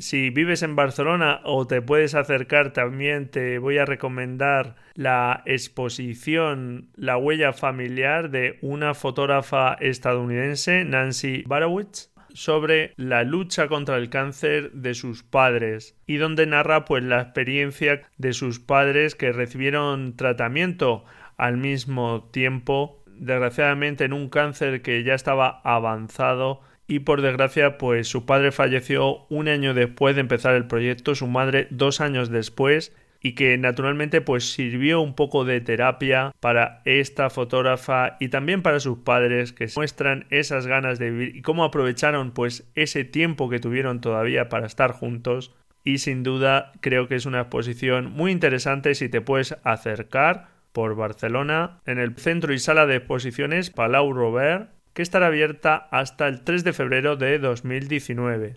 Si 0.00 0.30
vives 0.30 0.62
en 0.62 0.76
Barcelona 0.76 1.40
o 1.44 1.66
te 1.66 1.82
puedes 1.82 2.14
acercar 2.14 2.72
también, 2.72 3.30
te 3.30 3.58
voy 3.58 3.78
a 3.78 3.84
recomendar 3.84 4.76
la 4.94 5.42
exposición 5.46 6.90
La 6.94 7.16
huella 7.16 7.52
familiar 7.52 8.30
de 8.30 8.58
una 8.62 8.94
fotógrafa 8.94 9.74
estadounidense, 9.74 10.84
Nancy 10.84 11.42
Barowitz 11.46 12.10
sobre 12.34 12.92
la 12.96 13.24
lucha 13.24 13.66
contra 13.66 13.96
el 13.96 14.10
cáncer 14.10 14.70
de 14.72 14.94
sus 14.94 15.24
padres 15.24 15.96
y 16.06 16.18
donde 16.18 16.46
narra 16.46 16.84
pues 16.84 17.02
la 17.02 17.20
experiencia 17.20 18.02
de 18.16 18.32
sus 18.32 18.60
padres 18.60 19.14
que 19.14 19.32
recibieron 19.32 20.14
tratamiento 20.14 21.04
al 21.36 21.56
mismo 21.56 22.28
tiempo. 22.30 23.02
Desgraciadamente 23.06 24.04
en 24.04 24.12
un 24.12 24.28
cáncer 24.28 24.82
que 24.82 25.02
ya 25.02 25.14
estaba 25.14 25.60
avanzado 25.64 26.60
y 26.88 27.00
por 27.00 27.22
desgracia 27.22 27.78
pues 27.78 28.08
su 28.08 28.26
padre 28.26 28.50
falleció 28.50 29.26
un 29.28 29.46
año 29.46 29.74
después 29.74 30.16
de 30.16 30.22
empezar 30.22 30.54
el 30.54 30.66
proyecto, 30.66 31.14
su 31.14 31.26
madre 31.26 31.68
dos 31.70 32.00
años 32.00 32.30
después 32.30 32.92
y 33.20 33.34
que 33.34 33.58
naturalmente 33.58 34.20
pues 34.20 34.52
sirvió 34.52 35.00
un 35.00 35.14
poco 35.14 35.44
de 35.44 35.60
terapia 35.60 36.32
para 36.40 36.82
esta 36.84 37.30
fotógrafa 37.30 38.16
y 38.20 38.28
también 38.28 38.62
para 38.62 38.80
sus 38.80 38.98
padres 38.98 39.52
que 39.52 39.68
muestran 39.76 40.26
esas 40.30 40.66
ganas 40.66 40.98
de 40.98 41.10
vivir 41.10 41.36
y 41.36 41.42
cómo 41.42 41.64
aprovecharon 41.64 42.32
pues 42.32 42.70
ese 42.74 43.04
tiempo 43.04 43.48
que 43.48 43.60
tuvieron 43.60 44.00
todavía 44.00 44.48
para 44.48 44.66
estar 44.66 44.92
juntos. 44.92 45.54
Y 45.84 45.98
sin 45.98 46.22
duda 46.22 46.72
creo 46.80 47.08
que 47.08 47.14
es 47.16 47.26
una 47.26 47.40
exposición 47.40 48.12
muy 48.12 48.30
interesante 48.30 48.94
si 48.94 49.08
te 49.08 49.20
puedes 49.20 49.56
acercar 49.62 50.48
por 50.72 50.96
Barcelona 50.96 51.80
en 51.86 51.98
el 51.98 52.14
centro 52.16 52.52
y 52.52 52.58
sala 52.58 52.86
de 52.86 52.96
exposiciones 52.96 53.70
Palau 53.70 54.12
Robert 54.12 54.70
que 54.98 55.02
estará 55.02 55.28
abierta 55.28 55.86
hasta 55.92 56.26
el 56.26 56.42
3 56.42 56.64
de 56.64 56.72
febrero 56.72 57.14
de 57.14 57.38
2019 57.38 58.56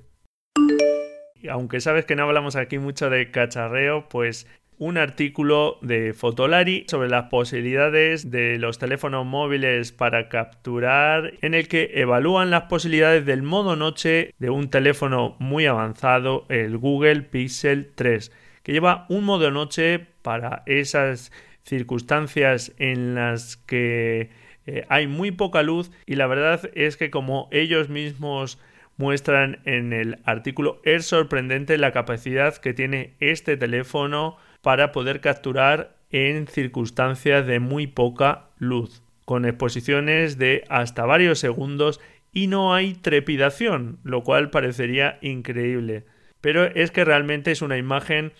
aunque 1.52 1.80
sabes 1.82 2.06
que 2.06 2.16
no 2.16 2.24
hablamos 2.24 2.56
aquí 2.56 2.80
mucho 2.80 3.12
de 3.12 3.30
cacharreo, 3.30 4.10
pues 4.10 4.48
un 4.80 4.98
artículo 4.98 5.78
de 5.84 6.14
Fotolari 6.14 6.86
sobre 6.88 7.10
las 7.10 7.26
posibilidades 7.30 8.32
de 8.32 8.58
los 8.58 8.80
teléfonos 8.80 9.24
móviles 9.24 9.92
para 9.92 10.30
capturar, 10.30 11.34
en 11.44 11.54
el 11.54 11.68
que 11.68 11.92
evalúan 11.94 12.50
las 12.50 12.64
posibilidades 12.64 13.24
del 13.24 13.44
modo 13.44 13.76
noche 13.76 14.34
de 14.40 14.50
un 14.50 14.72
teléfono 14.72 15.36
muy 15.38 15.68
avanzado, 15.68 16.48
el 16.50 16.76
Google 16.80 17.22
Pixel 17.22 17.92
3, 17.94 18.32
que 18.64 18.72
lleva 18.72 19.06
un 19.10 19.26
modo 19.26 19.52
noche 19.52 20.08
para 20.24 20.64
esas 20.66 21.32
circunstancias 21.64 22.74
en 22.80 23.14
las 23.14 23.58
que 23.58 24.32
eh, 24.72 24.86
hay 24.88 25.06
muy 25.06 25.32
poca 25.32 25.64
luz 25.64 25.92
y 26.06 26.16
la 26.16 26.28
verdad 26.28 26.72
es 26.76 26.96
que 26.96 27.12
como 27.12 27.50
ellos 27.52 27.90
mismos 27.90 28.58
muestran 28.96 29.60
en 29.66 29.92
el 29.92 30.20
artículo, 30.24 30.80
es 30.86 31.06
sorprendente 31.06 31.78
la 31.78 31.92
capacidad 31.92 32.56
que 32.56 32.74
tiene 32.74 33.14
este 33.20 33.58
teléfono 33.58 34.38
para 34.62 34.94
poder 34.94 35.20
capturar 35.20 35.96
en 36.12 36.48
circunstancias 36.48 37.46
de 37.48 37.60
muy 37.60 37.88
poca 37.88 38.50
luz, 38.60 39.02
con 39.26 39.46
exposiciones 39.46 40.38
de 40.38 40.64
hasta 40.70 41.06
varios 41.06 41.40
segundos 41.40 42.00
y 42.32 42.48
no 42.48 42.74
hay 42.74 42.94
trepidación, 42.94 44.00
lo 44.04 44.24
cual 44.24 44.52
parecería 44.52 45.18
increíble. 45.22 46.06
Pero 46.40 46.64
es 46.64 46.92
que 46.92 47.04
realmente 47.04 47.52
es 47.52 47.62
una 47.62 47.78
imagen 47.78 48.32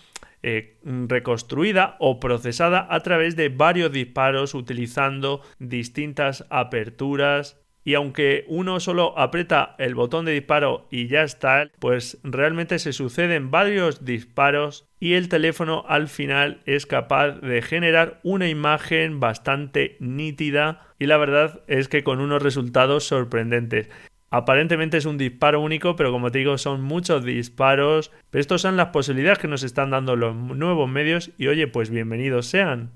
eh, 0.42 0.78
reconstruida 0.84 1.96
o 2.00 2.20
procesada 2.20 2.86
a 2.90 3.00
través 3.00 3.36
de 3.36 3.48
varios 3.48 3.92
disparos 3.92 4.54
utilizando 4.54 5.42
distintas 5.58 6.44
aperturas 6.50 7.62
y 7.84 7.94
aunque 7.94 8.44
uno 8.48 8.80
solo 8.80 9.18
aprieta 9.18 9.74
el 9.78 9.94
botón 9.94 10.24
de 10.24 10.32
disparo 10.32 10.86
y 10.90 11.08
ya 11.08 11.22
está, 11.22 11.70
pues 11.78 12.18
realmente 12.22 12.78
se 12.78 12.92
suceden 12.92 13.50
varios 13.50 14.04
disparos 14.04 14.86
y 15.00 15.14
el 15.14 15.28
teléfono 15.28 15.84
al 15.88 16.08
final 16.08 16.60
es 16.64 16.86
capaz 16.86 17.40
de 17.40 17.60
generar 17.60 18.20
una 18.22 18.48
imagen 18.48 19.18
bastante 19.18 19.96
nítida 19.98 20.86
y 20.98 21.06
la 21.06 21.16
verdad 21.16 21.62
es 21.66 21.88
que 21.88 22.04
con 22.04 22.20
unos 22.20 22.42
resultados 22.42 23.04
sorprendentes. 23.04 23.88
Aparentemente 24.34 24.96
es 24.96 25.04
un 25.04 25.18
disparo 25.18 25.60
único, 25.60 25.94
pero 25.94 26.10
como 26.10 26.30
te 26.30 26.38
digo, 26.38 26.56
son 26.56 26.80
muchos 26.80 27.22
disparos. 27.22 28.10
Pero 28.30 28.40
estos 28.40 28.62
son 28.62 28.78
las 28.78 28.88
posibilidades 28.88 29.38
que 29.38 29.46
nos 29.46 29.62
están 29.62 29.90
dando 29.90 30.16
los 30.16 30.34
nuevos 30.34 30.88
medios 30.88 31.32
y 31.36 31.48
oye, 31.48 31.66
pues 31.66 31.90
bienvenidos 31.90 32.46
sean. 32.46 32.92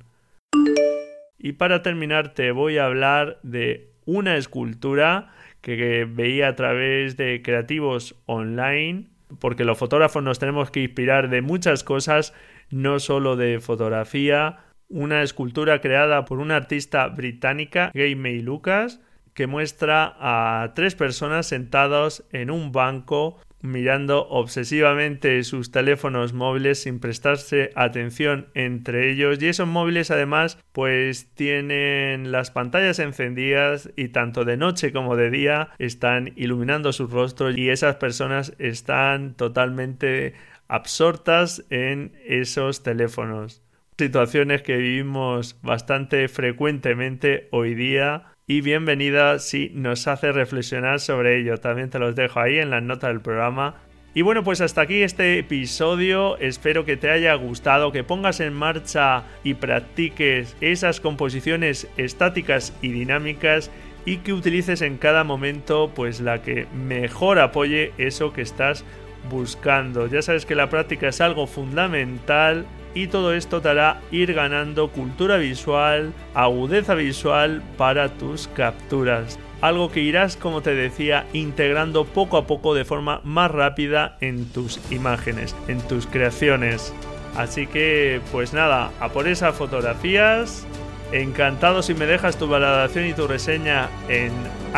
Y 1.38 1.52
para 1.52 1.82
terminar 1.82 2.32
te 2.32 2.52
voy 2.52 2.78
a 2.78 2.86
hablar 2.86 3.38
de 3.42 3.90
una 4.06 4.38
escultura 4.38 5.34
que 5.60 6.06
veía 6.10 6.48
a 6.48 6.56
través 6.56 7.18
de 7.18 7.42
creativos 7.42 8.16
online, 8.24 9.10
porque 9.38 9.64
los 9.64 9.76
fotógrafos 9.76 10.22
nos 10.22 10.38
tenemos 10.38 10.70
que 10.70 10.84
inspirar 10.84 11.28
de 11.28 11.42
muchas 11.42 11.84
cosas, 11.84 12.32
no 12.70 12.98
solo 12.98 13.36
de 13.36 13.60
fotografía. 13.60 14.60
Una 14.88 15.22
escultura 15.22 15.82
creada 15.82 16.24
por 16.24 16.38
una 16.38 16.56
artista 16.56 17.08
británica, 17.08 17.92
May 17.94 18.40
Lucas, 18.40 19.02
que 19.36 19.46
muestra 19.46 20.16
a 20.18 20.72
tres 20.74 20.94
personas 20.94 21.46
sentados 21.46 22.24
en 22.32 22.50
un 22.50 22.72
banco 22.72 23.38
mirando 23.60 24.26
obsesivamente 24.28 25.44
sus 25.44 25.70
teléfonos 25.70 26.32
móviles 26.32 26.82
sin 26.82 27.00
prestarse 27.00 27.70
atención 27.74 28.48
entre 28.54 29.10
ellos. 29.10 29.40
Y 29.42 29.48
esos 29.48 29.68
móviles 29.68 30.10
además 30.10 30.58
pues 30.72 31.28
tienen 31.34 32.32
las 32.32 32.50
pantallas 32.50 32.98
encendidas 32.98 33.90
y 33.94 34.08
tanto 34.08 34.46
de 34.46 34.56
noche 34.56 34.90
como 34.90 35.16
de 35.16 35.28
día 35.30 35.68
están 35.78 36.32
iluminando 36.36 36.94
sus 36.94 37.10
rostros 37.10 37.58
y 37.58 37.68
esas 37.68 37.96
personas 37.96 38.54
están 38.58 39.34
totalmente 39.34 40.32
absortas 40.66 41.62
en 41.68 42.12
esos 42.24 42.82
teléfonos. 42.82 43.62
Situaciones 43.98 44.62
que 44.62 44.78
vivimos 44.78 45.58
bastante 45.62 46.28
frecuentemente 46.28 47.48
hoy 47.50 47.74
día 47.74 48.32
y 48.48 48.60
bienvenida 48.60 49.40
si 49.40 49.70
nos 49.74 50.06
hace 50.06 50.30
reflexionar 50.30 51.00
sobre 51.00 51.40
ello. 51.40 51.58
También 51.58 51.90
te 51.90 51.98
los 51.98 52.14
dejo 52.14 52.38
ahí 52.38 52.58
en 52.58 52.70
las 52.70 52.82
notas 52.82 53.10
del 53.10 53.20
programa. 53.20 53.74
Y 54.14 54.22
bueno, 54.22 54.44
pues 54.44 54.60
hasta 54.60 54.82
aquí 54.82 55.02
este 55.02 55.40
episodio. 55.40 56.38
Espero 56.38 56.84
que 56.84 56.96
te 56.96 57.10
haya 57.10 57.34
gustado, 57.34 57.90
que 57.90 58.04
pongas 58.04 58.38
en 58.38 58.52
marcha 58.54 59.24
y 59.42 59.54
practiques 59.54 60.56
esas 60.60 61.00
composiciones 61.00 61.88
estáticas 61.96 62.72
y 62.82 62.92
dinámicas 62.92 63.70
y 64.04 64.18
que 64.18 64.32
utilices 64.32 64.80
en 64.80 64.96
cada 64.96 65.24
momento 65.24 65.90
pues 65.92 66.20
la 66.20 66.40
que 66.40 66.66
mejor 66.72 67.40
apoye 67.40 67.92
eso 67.98 68.32
que 68.32 68.42
estás 68.42 68.84
buscando. 69.28 70.06
Ya 70.06 70.22
sabes 70.22 70.46
que 70.46 70.54
la 70.54 70.70
práctica 70.70 71.08
es 71.08 71.20
algo 71.20 71.48
fundamental 71.48 72.64
y 72.96 73.08
todo 73.08 73.34
esto 73.34 73.60
te 73.60 73.68
hará 73.68 74.00
ir 74.10 74.32
ganando 74.32 74.90
cultura 74.90 75.36
visual, 75.36 76.14
agudeza 76.32 76.94
visual 76.94 77.62
para 77.76 78.08
tus 78.08 78.48
capturas. 78.48 79.38
Algo 79.60 79.90
que 79.90 80.00
irás, 80.00 80.36
como 80.36 80.62
te 80.62 80.74
decía, 80.74 81.26
integrando 81.34 82.06
poco 82.06 82.38
a 82.38 82.46
poco 82.46 82.74
de 82.74 82.86
forma 82.86 83.20
más 83.22 83.50
rápida 83.50 84.16
en 84.22 84.46
tus 84.46 84.80
imágenes, 84.90 85.54
en 85.68 85.78
tus 85.82 86.06
creaciones. 86.06 86.94
Así 87.36 87.66
que, 87.66 88.22
pues 88.32 88.54
nada, 88.54 88.90
a 88.98 89.10
por 89.10 89.28
esas 89.28 89.54
fotografías. 89.54 90.66
Encantado 91.12 91.82
si 91.82 91.92
me 91.92 92.06
dejas 92.06 92.38
tu 92.38 92.48
valoración 92.48 93.06
y 93.06 93.12
tu 93.12 93.28
reseña 93.28 93.90
en 94.08 94.32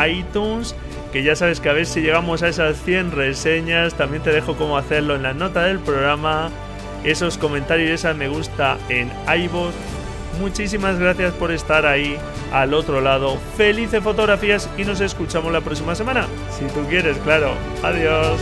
iTunes 0.05 0.75
que 1.11 1.23
ya 1.23 1.35
sabes 1.35 1.59
que 1.59 1.69
a 1.69 1.73
ver 1.73 1.87
si 1.87 2.01
llegamos 2.01 2.43
a 2.43 2.49
esas 2.49 2.77
100 2.83 3.13
reseñas, 3.13 3.95
también 3.95 4.21
te 4.21 4.29
dejo 4.29 4.55
cómo 4.55 4.77
hacerlo 4.77 5.15
en 5.15 5.23
la 5.23 5.33
nota 5.33 5.63
del 5.63 5.79
programa 5.79 6.51
esos 7.03 7.37
comentarios 7.37 7.89
y 7.89 7.93
esa 7.93 8.13
me 8.13 8.27
gusta 8.27 8.77
en 8.89 9.11
iVoox. 9.27 9.73
Muchísimas 10.39 10.99
gracias 10.99 11.33
por 11.33 11.51
estar 11.51 11.85
ahí 11.85 12.17
al 12.53 12.73
otro 12.73 13.01
lado. 13.01 13.37
Felices 13.57 14.03
fotografías 14.03 14.69
y 14.77 14.83
nos 14.83 15.01
escuchamos 15.01 15.51
la 15.51 15.61
próxima 15.61 15.95
semana. 15.95 16.27
Si 16.49 16.65
tú 16.73 16.87
quieres, 16.87 17.17
claro. 17.17 17.53
Adiós. 17.83 18.39